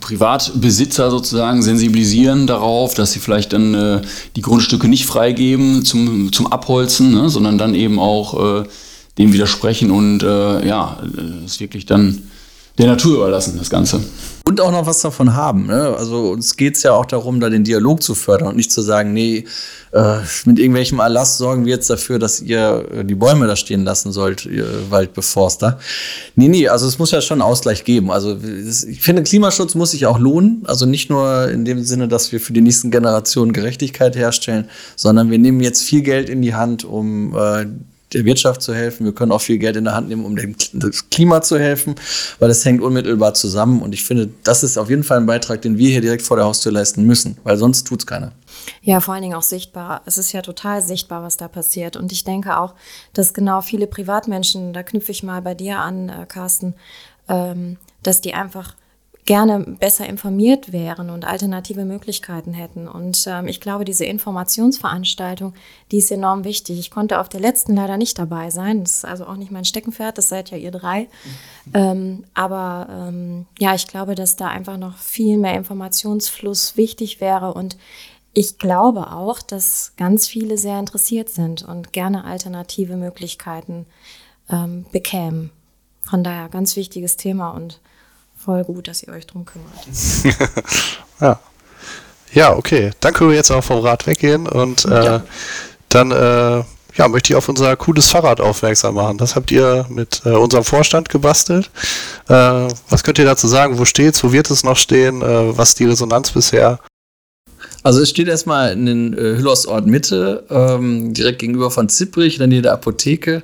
Privatbesitzer 0.00 1.10
sozusagen 1.10 1.62
sensibilisieren 1.62 2.46
darauf, 2.46 2.94
dass 2.94 3.12
sie 3.12 3.20
vielleicht 3.20 3.52
dann 3.52 3.74
äh, 3.74 4.02
die 4.36 4.42
Grundstücke 4.42 4.88
nicht 4.88 5.06
freigeben 5.06 5.84
zum, 5.84 6.32
zum 6.32 6.46
Abholzen, 6.46 7.12
ne, 7.12 7.28
sondern 7.28 7.58
dann 7.58 7.74
eben 7.74 7.98
auch 7.98 8.62
äh, 8.62 8.64
dem 9.18 9.32
widersprechen 9.32 9.90
und 9.90 10.22
äh, 10.22 10.66
ja, 10.66 10.98
es 11.44 11.60
wirklich 11.60 11.86
dann 11.86 12.30
der 12.78 12.86
Natur 12.86 13.16
überlassen, 13.16 13.56
das 13.58 13.70
Ganze. 13.70 14.00
Und 14.44 14.60
auch 14.60 14.70
noch 14.70 14.86
was 14.86 15.00
davon 15.00 15.34
haben. 15.34 15.66
Ne? 15.66 15.96
Also 15.98 16.30
uns 16.30 16.56
geht 16.56 16.76
es 16.76 16.82
ja 16.82 16.92
auch 16.92 17.06
darum, 17.06 17.40
da 17.40 17.48
den 17.48 17.64
Dialog 17.64 18.02
zu 18.02 18.14
fördern 18.14 18.48
und 18.48 18.56
nicht 18.56 18.70
zu 18.70 18.80
sagen, 18.80 19.12
nee, 19.12 19.44
äh, 19.92 20.18
mit 20.44 20.58
irgendwelchem 20.58 21.00
Erlass 21.00 21.38
sorgen 21.38 21.64
wir 21.64 21.74
jetzt 21.74 21.88
dafür, 21.90 22.18
dass 22.18 22.40
ihr 22.40 22.86
äh, 22.92 23.04
die 23.04 23.14
Bäume 23.14 23.46
da 23.46 23.56
stehen 23.56 23.82
lassen 23.82 24.12
sollt, 24.12 24.44
ihr 24.44 24.66
Waldbeforster. 24.90 25.80
Nee, 26.36 26.48
nee, 26.48 26.68
also 26.68 26.86
es 26.86 26.98
muss 26.98 27.10
ja 27.10 27.20
schon 27.22 27.42
Ausgleich 27.42 27.84
geben. 27.84 28.10
Also 28.12 28.36
ich 28.88 29.00
finde, 29.00 29.22
Klimaschutz 29.22 29.74
muss 29.74 29.92
sich 29.92 30.06
auch 30.06 30.18
lohnen. 30.18 30.62
Also 30.66 30.86
nicht 30.86 31.08
nur 31.08 31.48
in 31.48 31.64
dem 31.64 31.82
Sinne, 31.82 32.06
dass 32.06 32.30
wir 32.30 32.40
für 32.40 32.52
die 32.52 32.60
nächsten 32.60 32.90
Generationen 32.90 33.52
Gerechtigkeit 33.52 34.14
herstellen, 34.14 34.68
sondern 34.96 35.30
wir 35.30 35.38
nehmen 35.38 35.60
jetzt 35.60 35.82
viel 35.82 36.02
Geld 36.02 36.28
in 36.28 36.42
die 36.42 36.54
Hand, 36.54 36.84
um 36.84 37.34
äh, 37.34 37.66
der 38.12 38.24
Wirtschaft 38.24 38.62
zu 38.62 38.74
helfen. 38.74 39.04
Wir 39.04 39.14
können 39.14 39.32
auch 39.32 39.40
viel 39.40 39.58
Geld 39.58 39.76
in 39.76 39.84
der 39.84 39.94
Hand 39.94 40.08
nehmen, 40.08 40.24
um 40.24 40.36
dem 40.36 40.56
Klima 41.10 41.42
zu 41.42 41.58
helfen, 41.58 41.96
weil 42.38 42.48
das 42.48 42.64
hängt 42.64 42.80
unmittelbar 42.80 43.34
zusammen. 43.34 43.82
Und 43.82 43.92
ich 43.92 44.04
finde, 44.04 44.28
das 44.44 44.62
ist 44.62 44.78
auf 44.78 44.88
jeden 44.88 45.02
Fall 45.02 45.18
ein 45.18 45.26
Beitrag, 45.26 45.62
den 45.62 45.76
wir 45.78 45.90
hier 45.90 46.00
direkt 46.00 46.22
vor 46.22 46.36
der 46.36 46.46
Haustür 46.46 46.72
leisten 46.72 47.04
müssen, 47.04 47.36
weil 47.42 47.56
sonst 47.56 47.84
tut 47.84 48.00
es 48.00 48.06
keiner. 48.06 48.32
Ja, 48.82 49.00
vor 49.00 49.14
allen 49.14 49.22
Dingen 49.22 49.34
auch 49.34 49.42
sichtbar. 49.42 50.02
Es 50.06 50.18
ist 50.18 50.32
ja 50.32 50.42
total 50.42 50.82
sichtbar, 50.82 51.22
was 51.22 51.36
da 51.36 51.48
passiert. 51.48 51.96
Und 51.96 52.12
ich 52.12 52.24
denke 52.24 52.58
auch, 52.58 52.74
dass 53.12 53.34
genau 53.34 53.60
viele 53.60 53.86
Privatmenschen, 53.86 54.72
da 54.72 54.82
knüpfe 54.82 55.12
ich 55.12 55.22
mal 55.22 55.42
bei 55.42 55.54
dir 55.54 55.78
an, 55.78 56.08
äh, 56.08 56.26
Carsten, 56.26 56.74
ähm, 57.28 57.76
dass 58.02 58.20
die 58.20 58.34
einfach 58.34 58.74
gerne 59.26 59.58
besser 59.60 60.06
informiert 60.06 60.72
wären 60.72 61.10
und 61.10 61.24
alternative 61.24 61.84
Möglichkeiten 61.84 62.54
hätten. 62.54 62.86
Und 62.86 63.24
ähm, 63.26 63.48
ich 63.48 63.60
glaube, 63.60 63.84
diese 63.84 64.04
Informationsveranstaltung, 64.04 65.52
die 65.90 65.98
ist 65.98 66.10
enorm 66.12 66.44
wichtig. 66.44 66.78
Ich 66.78 66.90
konnte 66.90 67.20
auf 67.20 67.28
der 67.28 67.40
letzten 67.40 67.74
leider 67.74 67.96
nicht 67.96 68.18
dabei 68.18 68.50
sein. 68.50 68.84
Das 68.84 68.98
ist 68.98 69.04
also 69.04 69.26
auch 69.26 69.36
nicht 69.36 69.50
mein 69.50 69.64
Steckenpferd, 69.64 70.16
das 70.16 70.28
seid 70.28 70.50
ja 70.50 70.56
ihr 70.56 70.70
drei. 70.70 71.08
Ähm, 71.74 72.24
aber 72.34 72.86
ähm, 72.88 73.46
ja, 73.58 73.74
ich 73.74 73.88
glaube, 73.88 74.14
dass 74.14 74.36
da 74.36 74.48
einfach 74.48 74.78
noch 74.78 74.96
viel 74.96 75.36
mehr 75.36 75.54
Informationsfluss 75.54 76.76
wichtig 76.76 77.20
wäre 77.20 77.52
und 77.52 77.76
ich 78.32 78.58
glaube 78.58 79.12
auch, 79.12 79.40
dass 79.40 79.94
ganz 79.96 80.28
viele 80.28 80.58
sehr 80.58 80.78
interessiert 80.78 81.30
sind 81.30 81.62
und 81.62 81.94
gerne 81.94 82.24
alternative 82.24 82.96
Möglichkeiten 82.96 83.86
ähm, 84.50 84.84
bekämen. 84.92 85.50
Von 86.02 86.22
daher 86.22 86.50
ganz 86.50 86.76
wichtiges 86.76 87.16
Thema 87.16 87.48
und 87.50 87.80
voll 88.46 88.64
gut, 88.64 88.88
dass 88.88 89.02
ihr 89.02 89.12
euch 89.12 89.26
drum 89.26 89.44
kümmert. 89.44 89.86
ja. 91.20 91.38
Ja, 92.32 92.56
okay. 92.56 92.92
Dann 93.00 93.12
können 93.12 93.30
wir 93.30 93.36
jetzt 93.36 93.50
auch 93.50 93.62
vom 93.62 93.80
Rad 93.80 94.06
weggehen 94.06 94.46
und 94.46 94.84
äh, 94.84 95.04
ja. 95.04 95.22
dann 95.88 96.10
äh, 96.10 96.62
ja, 96.96 97.08
möchte 97.08 97.32
ich 97.32 97.36
auf 97.36 97.48
unser 97.48 97.76
cooles 97.76 98.08
Fahrrad 98.08 98.40
aufmerksam 98.40 98.94
machen. 98.94 99.18
Das 99.18 99.36
habt 99.36 99.50
ihr 99.50 99.86
mit 99.88 100.22
äh, 100.24 100.30
unserem 100.30 100.64
Vorstand 100.64 101.08
gebastelt. 101.08 101.70
Äh, 102.28 102.68
was 102.88 103.04
könnt 103.04 103.18
ihr 103.18 103.24
dazu 103.24 103.48
sagen? 103.48 103.78
Wo 103.78 103.84
steht's? 103.84 104.22
Wo 104.22 104.32
wird 104.32 104.50
es 104.50 104.64
noch 104.64 104.76
stehen? 104.76 105.22
Äh, 105.22 105.56
was 105.56 105.70
ist 105.70 105.78
die 105.80 105.86
Resonanz 105.86 106.30
bisher? 106.30 106.78
Also 107.82 108.00
es 108.00 108.10
steht 108.10 108.28
erstmal 108.28 108.72
in 108.72 108.86
den 108.86 109.14
äh, 109.14 109.36
Hüllosort 109.36 109.86
Mitte, 109.86 110.44
ähm, 110.50 111.14
direkt 111.14 111.38
gegenüber 111.40 111.70
von 111.70 111.88
Zipprich, 111.88 112.34
in 112.34 112.40
der 112.40 112.48
Nähe 112.48 112.62
der 112.62 112.72
Apotheke. 112.72 113.42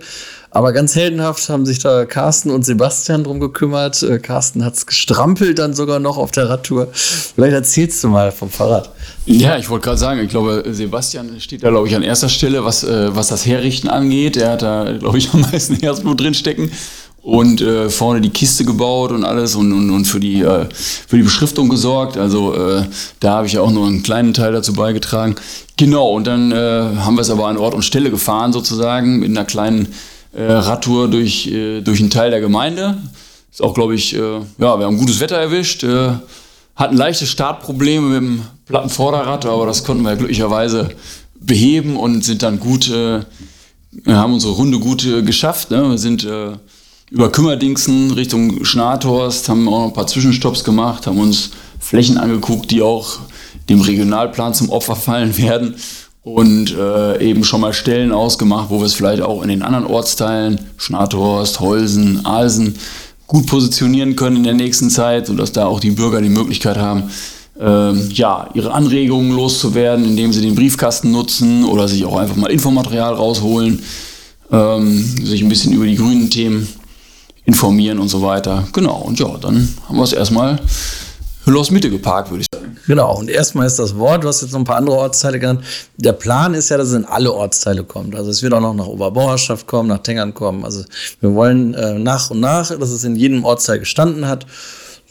Aber 0.55 0.75
ganz 0.75 0.95
heldenhaft 0.95 1.49
haben 1.49 1.65
sich 1.65 1.79
da 1.79 2.05
Carsten 2.05 2.51
und 2.51 2.65
Sebastian 2.65 3.25
drum 3.25 3.41
gekümmert. 3.41 4.03
Äh, 4.03 4.19
Carsten 4.19 4.63
hat 4.65 4.75
es 4.75 4.87
gestrampelt 4.87 5.59
dann 5.59 5.73
sogar 5.73 5.99
noch 5.99 6.19
auf 6.19 6.31
der 6.31 6.51
Radtour. 6.51 6.89
Vielleicht 6.93 7.55
erzählst 7.55 8.05
du 8.05 8.09
mal 8.09 8.31
vom 8.33 8.51
Fahrrad. 8.51 8.91
Ja, 9.25 9.57
ich 9.57 9.71
wollte 9.71 9.85
gerade 9.85 9.99
sagen, 9.99 10.21
ich 10.21 10.29
glaube, 10.29 10.63
Sebastian 10.71 11.41
steht 11.41 11.63
da, 11.63 11.71
glaube 11.71 11.89
ich, 11.89 11.97
an 11.97 12.03
erster 12.03 12.29
Stelle, 12.29 12.65
was, 12.65 12.85
äh, 12.85 13.17
was 13.17 13.29
das 13.29 13.47
Herrichten 13.47 13.89
angeht. 13.89 14.37
Er 14.37 14.53
hat 14.53 14.63
da, 14.63 14.93
glaube 14.93 15.17
ich, 15.17 15.31
am 15.33 15.41
meisten 15.41 15.77
Herzblut 15.77 16.21
drinstecken 16.21 16.71
und 17.23 17.63
äh, 17.63 17.89
vorne 17.89 18.21
die 18.21 18.31
Kiste 18.31 18.67
gebaut 18.67 19.13
und 19.13 19.25
alles 19.25 19.55
und, 19.55 19.73
und, 19.73 19.89
und 19.89 20.05
für, 20.05 20.21
die, 20.21 20.43
äh, 20.43 20.67
für 20.71 21.17
die 21.17 21.23
Beschriftung 21.23 21.71
gesorgt. 21.71 22.19
Also 22.19 22.55
äh, 22.55 22.85
da 23.21 23.37
habe 23.37 23.47
ich 23.47 23.59
auch 23.59 23.71
nur 23.71 23.87
einen 23.87 24.03
kleinen 24.03 24.35
Teil 24.35 24.53
dazu 24.53 24.75
beigetragen. 24.75 25.37
Genau, 25.79 26.11
und 26.11 26.27
dann 26.27 26.53
äh, 26.53 26.57
haben 26.57 27.15
wir 27.15 27.23
es 27.23 27.31
aber 27.31 27.47
an 27.47 27.57
Ort 27.57 27.75
und 27.75 27.85
Stelle 27.85 28.11
gefahren 28.11 28.53
sozusagen 28.53 29.21
mit 29.21 29.31
einer 29.31 29.47
kleinen 29.47 29.89
Radtour 30.35 31.09
durch, 31.09 31.47
äh, 31.47 31.81
durch 31.81 32.01
einen 32.01 32.11
Teil 32.11 32.31
der 32.31 32.41
Gemeinde. 32.41 32.99
Ist 33.51 33.63
auch, 33.63 33.75
glaube 33.75 33.95
ich, 33.95 34.13
ja, 34.13 34.41
wir 34.57 34.69
haben 34.69 34.97
gutes 34.97 35.21
Wetter 35.21 35.37
erwischt. 35.37 35.85
hatten 36.75 36.97
leichte 36.97 37.27
Startprobleme 37.27 38.07
mit 38.07 38.17
dem 38.17 38.43
platten 38.65 38.89
Vorderrad, 38.89 39.45
aber 39.45 39.67
das 39.67 39.85
konnten 39.85 40.05
wir 40.05 40.17
glücklicherweise 40.17 40.89
beheben 41.39 41.99
und 41.99 42.25
sind 42.25 42.43
dann 42.43 42.59
gut, 42.59 42.91
haben 44.07 44.33
unsere 44.33 44.55
Runde 44.55 44.79
gut 44.79 45.07
geschafft. 45.27 45.71
Ne? 45.71 45.91
Wir 45.91 45.99
sind 45.99 46.27
über 47.13 47.31
Kümmerdingsen 47.31 48.13
Richtung 48.13 48.65
Schnathorst, 48.65 49.51
haben 49.51 49.69
auch 49.69 49.81
noch 49.81 49.87
ein 49.89 49.93
paar 49.93 50.07
Zwischenstopps 50.07 50.65
gemacht, 50.65 51.07
haben 51.07 51.19
uns 51.19 51.51
Flächen 51.79 52.17
angeguckt, 52.17 52.71
die 52.71 52.81
auch 52.81 53.19
dem 53.69 53.83
Regionalplan 53.83 54.55
zum 54.55 54.71
Opfer 54.71 54.97
fallen 54.97 55.37
werden. 55.39 55.77
Und 56.23 56.77
äh, 56.77 57.21
eben 57.21 57.45
schon 57.45 57.61
mal 57.61 57.73
Stellen 57.73 58.13
ausgemacht, 58.13 58.71
wo 58.71 58.79
wir 58.79 58.87
es 58.87 58.95
vielleicht 58.95 59.23
auch 59.23 59.43
in 59.43 59.49
den 59.49 59.63
anderen 59.63 59.87
Ortsteilen, 59.87 60.61
Schnathorst, 60.77 61.61
Holsen, 61.61 62.25
Alsen, 62.25 62.77
gut 63.27 63.47
positionieren 63.47 64.15
können 64.15 64.37
in 64.37 64.45
der 64.45 64.55
nächsten 64.55 64.91
Zeit, 64.91 65.27
sodass 65.27 65.53
da 65.53 65.67
auch 65.67 65.81
die 65.81 65.91
Bürger 65.91 66.21
die 66.21 66.29
Möglichkeit 66.29 66.77
haben, 66.77 67.05
ähm, 67.59 68.09
ja, 68.13 68.49
ihre 68.55 68.73
Anregungen 68.73 69.33
loszuwerden, 69.33 70.05
indem 70.05 70.33
sie 70.33 70.43
den 70.43 70.55
Briefkasten 70.55 71.11
nutzen 71.11 71.65
oder 71.65 71.89
sich 71.89 72.05
auch 72.05 72.17
einfach 72.17 72.37
mal 72.37 72.51
Infomaterial 72.51 73.15
rausholen, 73.15 73.83
ähm, 74.51 75.05
sich 75.25 75.43
ein 75.43 75.49
bisschen 75.49 75.73
über 75.73 75.87
die 75.87 75.97
grünen 75.97 76.31
Themen 76.31 76.69
informieren 77.45 77.99
und 77.99 78.09
so 78.09 78.23
weiter. 78.23 78.69
Genau, 78.73 78.99
und 78.99 79.19
ja, 79.19 79.29
dann 79.39 79.69
haben 79.89 79.97
wir 79.97 80.05
es 80.05 80.13
erstmal 80.13 80.61
Hüllos 81.45 81.71
Mitte 81.71 81.91
geparkt, 81.91 82.31
würde 82.31 82.43
ich 82.43 82.47
sagen. 82.47 82.52
Genau, 82.87 83.17
und 83.17 83.31
erstmal 83.31 83.67
ist 83.67 83.79
das 83.79 83.97
Wort, 83.97 84.25
du 84.25 84.29
hast 84.29 84.43
jetzt 84.43 84.53
noch 84.53 84.61
ein 84.61 84.65
paar 84.65 84.77
andere 84.77 84.97
Ortsteile 84.97 85.39
genannt. 85.39 85.65
Der 85.97 86.13
Plan 86.13 86.55
ist 86.55 86.69
ja, 86.69 86.77
dass 86.77 86.89
es 86.89 86.95
in 86.95 87.05
alle 87.05 87.33
Ortsteile 87.33 87.85
kommt. 87.85 88.15
Also 88.17 88.31
es 88.31 88.43
wird 88.43 88.53
auch 88.55 88.61
noch 88.61 88.75
nach 88.75 88.87
Oberbauerschaft 88.87 89.67
kommen, 89.67 89.89
nach 89.89 90.03
Tengern 90.03 90.35
kommen. 90.35 90.65
Also 90.65 90.85
wir 91.21 91.35
wollen 91.35 91.75
äh, 91.75 91.99
nach 91.99 92.31
und 92.31 92.41
nach, 92.41 92.77
dass 92.77 92.91
es 92.91 93.05
in 93.05 93.17
jedem 93.17 93.45
Ortsteil 93.45 93.79
gestanden 93.79 94.27
hat, 94.27 94.47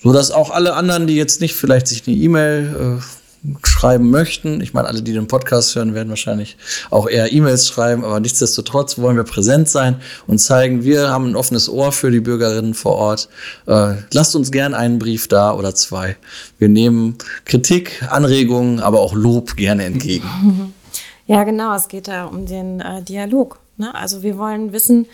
so 0.03 0.11
dass 0.11 0.31
auch 0.31 0.49
alle 0.49 0.73
anderen, 0.73 1.07
die 1.07 1.15
jetzt 1.15 1.41
nicht 1.41 1.55
vielleicht 1.55 1.87
sich 1.87 2.07
eine 2.07 2.15
E-Mail 2.15 2.99
äh, 2.99 3.20
schreiben 3.63 4.09
möchten. 4.11 4.61
Ich 4.61 4.73
meine, 4.73 4.87
alle, 4.87 5.01
die 5.01 5.13
den 5.13 5.27
Podcast 5.27 5.75
hören, 5.75 5.95
werden 5.95 6.09
wahrscheinlich 6.09 6.57
auch 6.91 7.09
eher 7.09 7.31
E-Mails 7.31 7.67
schreiben, 7.67 8.05
aber 8.05 8.19
nichtsdestotrotz 8.19 8.99
wollen 8.99 9.17
wir 9.17 9.23
präsent 9.23 9.67
sein 9.67 9.95
und 10.27 10.37
zeigen, 10.37 10.83
wir 10.83 11.09
haben 11.09 11.29
ein 11.29 11.35
offenes 11.35 11.67
Ohr 11.67 11.91
für 11.91 12.11
die 12.11 12.19
Bürgerinnen 12.19 12.73
vor 12.75 12.95
Ort. 12.95 13.29
Äh, 13.65 13.95
lasst 14.13 14.35
uns 14.35 14.51
gern 14.51 14.73
einen 14.73 14.99
Brief 14.99 15.27
da 15.27 15.53
oder 15.53 15.73
zwei. 15.73 16.17
Wir 16.59 16.69
nehmen 16.69 17.17
Kritik, 17.45 18.05
Anregungen, 18.09 18.79
aber 18.79 18.99
auch 18.99 19.13
Lob 19.13 19.55
gerne 19.55 19.85
entgegen. 19.85 20.73
Ja, 21.27 21.45
genau, 21.45 21.73
es 21.75 21.87
geht 21.87 22.09
da 22.09 22.25
um 22.25 22.45
den 22.45 22.81
äh, 22.81 23.01
Dialog. 23.03 23.59
Ne? 23.77 23.95
Also 23.95 24.21
wir 24.21 24.37
wollen 24.37 24.73
wissen, 24.73 25.05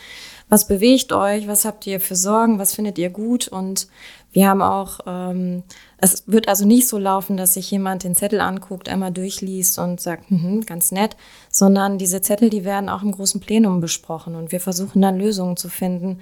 was 0.50 0.68
bewegt 0.68 1.14
euch, 1.14 1.48
was 1.48 1.64
habt 1.64 1.86
ihr 1.86 2.00
für 2.00 2.16
Sorgen, 2.16 2.58
was 2.58 2.74
findet 2.74 2.98
ihr 2.98 3.12
gut 3.12 3.48
und 3.48 3.88
wir 4.32 4.48
haben 4.48 4.62
auch 4.62 5.00
ähm, 5.06 5.64
es 6.00 6.24
wird 6.28 6.48
also 6.48 6.66
nicht 6.66 6.88
so 6.88 6.98
laufen, 6.98 7.38
dass 7.38 7.56
sich 7.56 7.72
jemand 7.72 8.04
den 8.04 8.16
Zettel 8.16 8.40
anguckt, 8.40 8.88
einmal 8.88 9.12
durchliest 9.12 9.80
und 9.80 10.00
sagt, 10.00 10.30
hm, 10.30 10.66
ganz 10.66 10.92
nett, 10.92 11.18
sondern 11.50 11.98
diese 11.98 12.22
Zettel, 12.22 12.50
die 12.50 12.66
werden 12.66 12.90
auch 12.90 13.02
im 13.02 13.12
großen 13.12 13.42
Plenum 13.42 13.82
besprochen 13.82 14.36
und 14.36 14.52
wir 14.52 14.60
versuchen 14.60 15.02
dann 15.02 15.18
Lösungen 15.18 15.58
zu 15.58 15.70
finden 15.70 16.20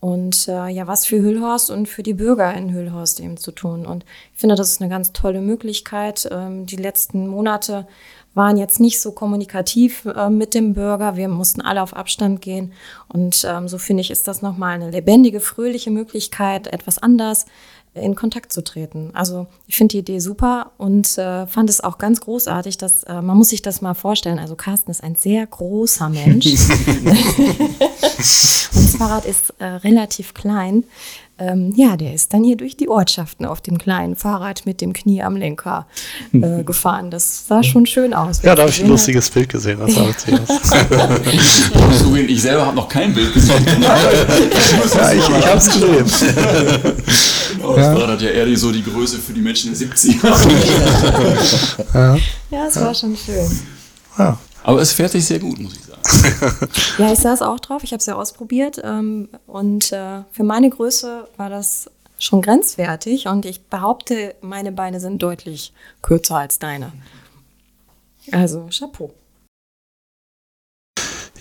und 0.00 0.46
äh, 0.48 0.68
ja, 0.68 0.86
was 0.86 1.06
für 1.06 1.20
Hüllhorst 1.20 1.70
und 1.70 1.88
für 1.88 2.02
die 2.02 2.14
Bürger 2.14 2.52
in 2.54 2.72
Hüllhorst 2.72 3.18
eben 3.18 3.38
zu 3.38 3.50
tun. 3.50 3.86
Und 3.86 4.04
ich 4.34 4.40
finde, 4.40 4.54
das 4.54 4.70
ist 4.70 4.80
eine 4.80 4.90
ganz 4.90 5.12
tolle 5.12 5.40
Möglichkeit. 5.40 6.28
Ähm, 6.30 6.66
die 6.66 6.76
letzten 6.76 7.26
Monate 7.26 7.88
waren 8.34 8.58
jetzt 8.58 8.78
nicht 8.78 9.00
so 9.00 9.12
kommunikativ 9.12 10.04
äh, 10.04 10.28
mit 10.28 10.52
dem 10.52 10.74
Bürger. 10.74 11.16
Wir 11.16 11.28
mussten 11.28 11.62
alle 11.62 11.82
auf 11.82 11.96
Abstand 11.96 12.42
gehen. 12.42 12.72
Und 13.08 13.46
ähm, 13.48 13.68
so 13.68 13.78
finde 13.78 14.02
ich, 14.02 14.10
ist 14.10 14.28
das 14.28 14.42
nochmal 14.42 14.74
eine 14.74 14.90
lebendige, 14.90 15.40
fröhliche 15.40 15.90
Möglichkeit, 15.90 16.66
etwas 16.66 16.98
anders 16.98 17.46
in 18.00 18.14
Kontakt 18.14 18.52
zu 18.52 18.62
treten. 18.62 19.10
Also 19.14 19.46
ich 19.66 19.76
finde 19.76 19.92
die 19.92 19.98
Idee 19.98 20.18
super 20.18 20.72
und 20.78 21.18
äh, 21.18 21.46
fand 21.46 21.70
es 21.70 21.80
auch 21.80 21.98
ganz 21.98 22.20
großartig, 22.20 22.78
dass 22.78 23.02
äh, 23.04 23.22
man 23.22 23.36
muss 23.36 23.50
sich 23.50 23.62
das 23.62 23.80
mal 23.80 23.94
vorstellen. 23.94 24.38
Also 24.38 24.54
Carsten 24.54 24.90
ist 24.90 25.02
ein 25.02 25.14
sehr 25.14 25.46
großer 25.46 26.08
Mensch 26.08 26.46
und 26.46 27.06
das 28.74 28.96
Fahrrad 28.96 29.24
ist 29.24 29.54
äh, 29.58 29.64
relativ 29.64 30.34
klein. 30.34 30.84
Ähm, 31.38 31.74
ja, 31.76 31.98
der 31.98 32.14
ist 32.14 32.32
dann 32.32 32.42
hier 32.44 32.56
durch 32.56 32.78
die 32.78 32.88
Ortschaften 32.88 33.44
auf 33.44 33.60
dem 33.60 33.76
kleinen 33.76 34.16
Fahrrad 34.16 34.64
mit 34.64 34.80
dem 34.80 34.94
Knie 34.94 35.22
am 35.22 35.36
Lenker 35.36 35.86
äh, 36.32 36.62
gefahren. 36.64 37.10
Das 37.10 37.46
sah 37.46 37.62
schon 37.62 37.84
schön 37.84 38.14
aus. 38.14 38.40
Ja, 38.42 38.54
da 38.54 38.62
habe 38.62 38.70
ich 38.70 38.82
ein 38.82 38.88
lustiges 38.88 39.28
Bild 39.28 39.50
gesehen. 39.50 39.78
Das 39.78 39.94
sah 39.94 40.08
witzig 40.08 40.34
aus. 40.40 41.98
Zugeben, 41.98 42.28
ich 42.30 42.40
selber 42.40 42.64
habe 42.64 42.76
noch 42.76 42.88
kein 42.88 43.12
Bild 43.12 43.34
gesehen. 43.34 43.66
ja, 43.82 45.12
ich, 45.12 45.28
ich 45.28 45.46
habe 45.46 45.58
es 45.58 45.66
gesehen. 45.70 46.06
Oh, 47.62 47.74
das 47.74 47.98
ja. 47.98 48.08
hat 48.08 48.20
ja 48.20 48.30
eher 48.30 48.56
so 48.56 48.72
die 48.72 48.82
Größe 48.82 49.18
für 49.18 49.32
die 49.32 49.40
Menschen 49.40 49.72
der 49.72 49.88
70er. 49.88 50.28
ja. 51.94 52.16
ja, 52.50 52.66
es 52.66 52.80
war 52.80 52.94
schon 52.94 53.16
schön. 53.16 53.50
Ja. 54.18 54.38
Aber 54.62 54.80
es 54.80 54.92
fährt 54.92 55.12
sich 55.12 55.24
sehr 55.24 55.38
gut, 55.38 55.58
muss 55.60 55.74
ich 55.76 55.84
sagen. 55.84 56.68
ja, 56.98 57.12
ich 57.12 57.18
saß 57.20 57.42
auch 57.42 57.60
drauf. 57.60 57.84
Ich 57.84 57.92
habe 57.92 58.00
es 58.00 58.06
ja 58.06 58.16
ausprobiert. 58.16 58.80
Ähm, 58.82 59.28
und 59.46 59.92
äh, 59.92 60.22
für 60.32 60.42
meine 60.42 60.70
Größe 60.70 61.28
war 61.36 61.50
das 61.50 61.88
schon 62.18 62.42
grenzwertig. 62.42 63.28
Und 63.28 63.44
ich 63.44 63.66
behaupte, 63.66 64.34
meine 64.40 64.72
Beine 64.72 64.98
sind 64.98 65.22
deutlich 65.22 65.72
kürzer 66.02 66.38
als 66.38 66.58
deine. 66.58 66.92
Also, 68.32 68.68
Chapeau. 68.76 69.14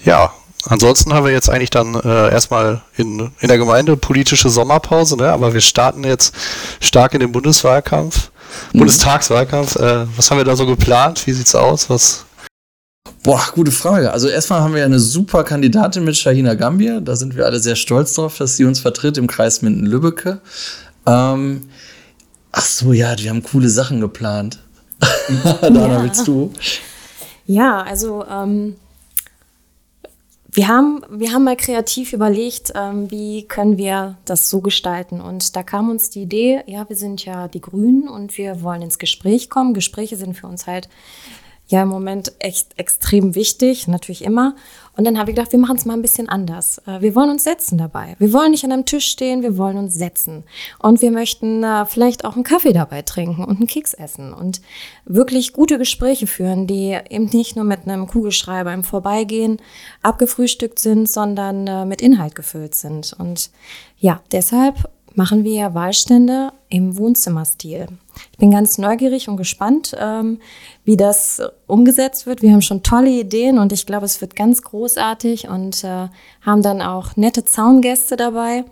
Ja, 0.04 0.32
ansonsten 0.66 1.14
haben 1.14 1.26
wir 1.26 1.32
jetzt 1.32 1.50
eigentlich 1.50 1.70
dann 1.70 1.96
äh, 1.96 2.32
erstmal 2.32 2.82
in, 2.98 3.32
in 3.40 3.48
der 3.48 3.58
Gemeinde 3.58 3.98
politische 3.98 4.50
Sommerpause, 4.50 5.18
ne? 5.18 5.32
aber 5.32 5.54
wir 5.54 5.62
starten 5.62 6.04
jetzt 6.04 6.36
stark 6.80 7.14
in 7.14 7.20
den 7.20 7.32
Bundeswahlkampf, 7.32 8.32
mhm. 8.74 8.80
Bundestagswahlkampf. 8.80 9.76
Äh, 9.76 10.06
was 10.16 10.30
haben 10.30 10.38
wir 10.38 10.46
da 10.46 10.56
so 10.56 10.66
geplant? 10.66 11.26
Wie 11.28 11.34
sieht's 11.34 11.56
aus? 11.56 11.90
Was 11.90 12.26
Boah, 13.26 13.42
gute 13.56 13.72
Frage. 13.72 14.12
Also 14.12 14.28
erstmal 14.28 14.62
haben 14.62 14.74
wir 14.74 14.82
ja 14.82 14.86
eine 14.86 15.00
super 15.00 15.44
Kandidatin 15.44 16.04
mit 16.04 16.16
Shahina 16.16 16.54
Gambia. 16.54 17.00
Da 17.00 17.16
sind 17.16 17.36
wir 17.36 17.46
alle 17.48 17.60
sehr 17.60 17.76
stolz 17.76 18.14
drauf, 18.14 18.38
dass 18.38 18.56
sie 18.56 18.66
uns 18.66 18.80
vertritt 18.80 19.18
im 19.18 19.26
Kreis 19.26 19.64
Minden-Lübbecke. 19.64 20.42
Ähm, 21.08 21.62
ach 22.52 22.66
so, 22.66 22.94
ja, 22.94 23.18
wir 23.18 23.32
haben 23.32 23.42
coole 23.42 23.70
Sachen 23.70 24.00
geplant. 24.00 24.60
Dana, 25.62 25.88
ja. 25.88 26.04
willst 26.04 26.28
du? 26.28 26.54
Ja, 27.48 27.82
also 27.82 28.24
ähm, 28.30 28.76
wir, 30.56 30.68
haben, 30.70 31.04
wir 31.10 31.34
haben 31.34 31.44
mal 31.44 31.58
kreativ 31.58 32.14
überlegt, 32.14 32.72
ähm, 32.76 33.12
wie 33.12 33.44
können 33.44 33.78
wir 33.78 34.18
das 34.26 34.50
so 34.50 34.62
gestalten. 34.62 35.20
Und 35.20 35.56
da 35.56 35.64
kam 35.64 35.90
uns 35.90 36.10
die 36.10 36.22
Idee, 36.22 36.64
ja, 36.66 36.88
wir 36.88 36.96
sind 36.96 37.26
ja 37.26 37.48
die 37.48 37.62
Grünen 37.62 38.08
und 38.08 38.38
wir 38.38 38.62
wollen 38.62 38.82
ins 38.82 38.98
Gespräch 38.98 39.50
kommen. 39.50 39.74
Gespräche 39.74 40.16
sind 40.16 40.36
für 40.36 40.48
uns 40.48 40.66
halt 40.66 40.88
ja 41.68 41.82
im 41.82 41.90
Moment 41.90 42.34
echt 42.40 42.78
extrem 42.78 43.36
wichtig, 43.36 43.88
natürlich 43.88 44.24
immer. 44.24 44.56
Und 44.98 45.04
dann 45.06 45.18
habe 45.18 45.30
ich 45.30 45.36
gedacht, 45.36 45.52
wir 45.52 45.60
machen 45.60 45.78
es 45.78 45.86
mal 45.86 45.94
ein 45.94 46.02
bisschen 46.02 46.30
anders. 46.30 46.82
Äh, 46.86 47.02
wir 47.02 47.16
wollen 47.16 47.30
uns 47.30 47.44
setzen 47.44 47.78
dabei. 47.78 48.16
Wir 48.20 48.32
wollen 48.32 48.52
nicht 48.52 48.64
an 48.64 48.72
einem 48.72 48.86
Tisch 48.86 49.08
stehen, 49.08 49.42
wir 49.42 49.58
wollen 49.58 49.78
uns 49.78 49.96
setzen. 49.96 50.44
Und 50.80 51.02
wir 51.02 51.12
möchten 51.12 51.64
äh, 51.64 51.86
vielleicht 51.86 52.24
auch 52.24 52.36
einen 52.36 52.44
Kaffee 52.44 52.72
dabei 52.72 53.02
trinken 53.02 53.44
und 53.44 53.58
einen 53.58 53.68
Keks 53.68 53.94
essen 53.94 54.34
und 54.34 54.62
wirklich 55.06 55.54
gute 55.54 55.78
Gespräche 55.78 56.28
führen, 56.28 56.68
die 56.68 56.98
eben 57.10 57.26
nicht 57.26 57.56
nur 57.56 57.66
mit 57.66 57.88
einem 57.88 58.08
Kugelschreiber 58.08 58.74
im 58.74 58.84
Vorbeigehen 58.84 59.58
abgefrühstückt 60.02 60.80
sind, 60.80 61.10
sondern 61.10 61.68
äh, 61.68 61.86
mit 61.86 62.02
Inhalt 62.02 62.36
gefüllt 62.36 62.76
sind. 62.76 63.14
Und 63.18 63.50
ja, 63.98 64.22
deshalb 64.32 64.90
machen 65.16 65.44
wir 65.44 65.74
Wahlstände 65.74 66.52
im 66.70 66.98
Wohnzimmerstil. 66.98 67.88
Ich 68.32 68.38
bin 68.38 68.52
ganz 68.52 68.78
neugierig 68.78 69.28
und 69.30 69.38
gespannt, 69.38 69.96
ähm, 70.00 70.40
wie 70.84 70.98
das 70.98 71.42
umgesetzt 71.68 72.26
wird. 72.26 72.42
Wir 72.42 72.52
haben 72.52 72.62
schon 72.62 72.84
tolle 72.84 73.10
Ideen 73.10 73.58
und 73.58 73.72
ich 73.72 73.86
glaube, 73.86 74.06
es 74.06 74.22
wird 74.22 74.36
ganz 74.36 74.62
großartig 74.62 75.48
und 75.48 75.84
äh, 75.84 76.08
haben 76.42 76.62
dann 76.62 76.82
auch 76.82 77.16
nette 77.16 77.46
Zaungäste 77.46 78.16
dabei, 78.16 78.66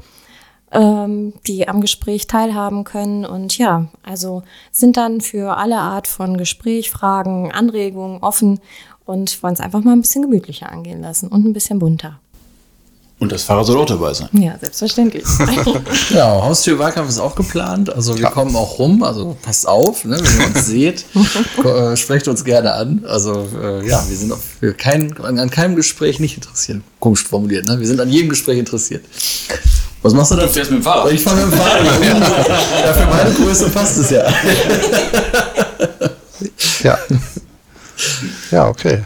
ähm, 0.71 1.33
die 1.47 1.67
am 1.67 1.81
Gespräch 1.81 2.27
teilhaben 2.27 2.83
können. 2.83 3.25
Und 3.25 3.57
ja, 3.57 3.87
also 4.03 4.43
sind 4.71 4.97
dann 4.97 5.21
für 5.21 5.57
alle 5.57 5.77
Art 5.77 6.07
von 6.07 6.37
Gespräch, 6.37 6.89
Fragen, 6.89 7.51
Anregungen 7.51 8.21
offen 8.21 8.59
und 9.05 9.41
wollen 9.43 9.53
es 9.53 9.59
einfach 9.59 9.83
mal 9.83 9.93
ein 9.93 10.01
bisschen 10.01 10.23
gemütlicher 10.23 10.71
angehen 10.71 11.01
lassen 11.01 11.27
und 11.27 11.45
ein 11.45 11.53
bisschen 11.53 11.79
bunter. 11.79 12.19
Und 13.19 13.31
das 13.31 13.43
Fahrrad 13.43 13.65
soll 13.65 13.77
auch 13.77 13.85
dabei 13.85 14.13
sein. 14.13 14.27
Ja, 14.33 14.57
selbstverständlich. 14.59 15.23
ja, 16.09 16.25
Haustürwahlkampf 16.25 17.07
ist 17.07 17.19
auch 17.19 17.35
geplant. 17.35 17.93
Also 17.93 18.15
wir 18.15 18.23
ja. 18.23 18.29
kommen 18.31 18.55
auch 18.55 18.79
rum. 18.79 19.01
Also 19.03 19.37
passt 19.41 19.67
auf, 19.67 20.03
ne, 20.03 20.19
wenn 20.19 20.41
ihr 20.41 20.47
uns 20.47 20.65
seht, 20.65 21.05
äh, 21.63 21.95
sprecht 21.95 22.27
uns 22.27 22.43
gerne 22.43 22.73
an. 22.73 23.05
Also 23.07 23.47
äh, 23.61 23.87
ja, 23.87 24.03
wir 24.09 24.17
sind 24.17 24.31
auf, 24.33 24.41
wir 24.59 24.73
kein, 24.73 25.17
an 25.21 25.49
keinem 25.49 25.75
Gespräch 25.75 26.19
nicht 26.19 26.35
interessiert. 26.35 26.81
Komisch 26.99 27.23
formuliert, 27.23 27.65
ne? 27.65 27.79
Wir 27.79 27.87
sind 27.87 28.01
an 28.01 28.09
jedem 28.09 28.29
Gespräch 28.29 28.57
interessiert. 28.57 29.05
Was 30.01 30.13
machst 30.13 30.31
du 30.31 30.35
dann? 30.35 30.47
Du 30.47 30.53
fährst 30.53 30.71
mit 30.71 30.81
dem 30.81 30.83
Fahrrad. 30.83 31.11
Ich 31.13 31.23
fahre 31.23 31.37
mit 31.37 31.53
dem 31.53 31.59
Fahrrad. 31.59 31.85
ja, 32.85 32.93
für 32.93 33.07
meine 33.07 33.33
Größe 33.33 33.69
passt 33.69 33.97
es 33.99 34.09
ja. 34.09 34.25
ja. 36.83 36.97
Ja, 38.51 38.67
okay. 38.67 39.05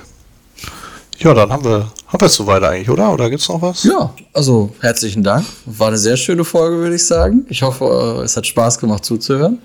Ja, 1.20 1.34
dann 1.34 1.52
haben 1.52 1.64
wir, 1.64 1.88
haben 2.08 2.22
wir 2.22 2.26
es 2.26 2.36
soweit 2.36 2.64
eigentlich, 2.64 2.90
oder? 2.90 3.12
Oder 3.12 3.30
gibt 3.30 3.42
es 3.42 3.50
noch 3.50 3.62
was? 3.62 3.84
Ja, 3.84 4.14
also 4.34 4.72
herzlichen 4.82 5.24
Dank. 5.24 5.46
War 5.66 5.88
eine 5.88 5.98
sehr 5.98 6.16
schöne 6.16 6.44
Folge, 6.44 6.78
würde 6.78 6.96
ich 6.96 7.06
sagen. 7.06 7.46
Ich 7.50 7.62
hoffe, 7.64 8.22
es 8.24 8.38
hat 8.38 8.46
Spaß 8.46 8.78
gemacht 8.78 9.04
zuzuhören. 9.04 9.60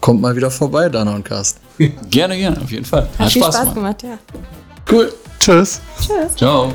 Kommt 0.00 0.20
mal 0.20 0.36
wieder 0.36 0.50
vorbei, 0.50 0.88
Dana 0.88 1.14
und 1.14 1.24
Carsten. 1.24 1.60
gerne, 2.10 2.36
gerne, 2.36 2.60
auf 2.60 2.70
jeden 2.70 2.84
Fall. 2.84 3.08
Hat, 3.18 3.26
hat 3.26 3.32
Spaß, 3.32 3.54
Spaß 3.54 3.74
gemacht. 3.74 3.74
gemacht, 3.74 4.02
ja. 4.02 4.18
Cool. 4.90 5.12
Tschüss. 5.40 5.80
Tschüss. 5.98 6.36
Ciao. 6.36 6.72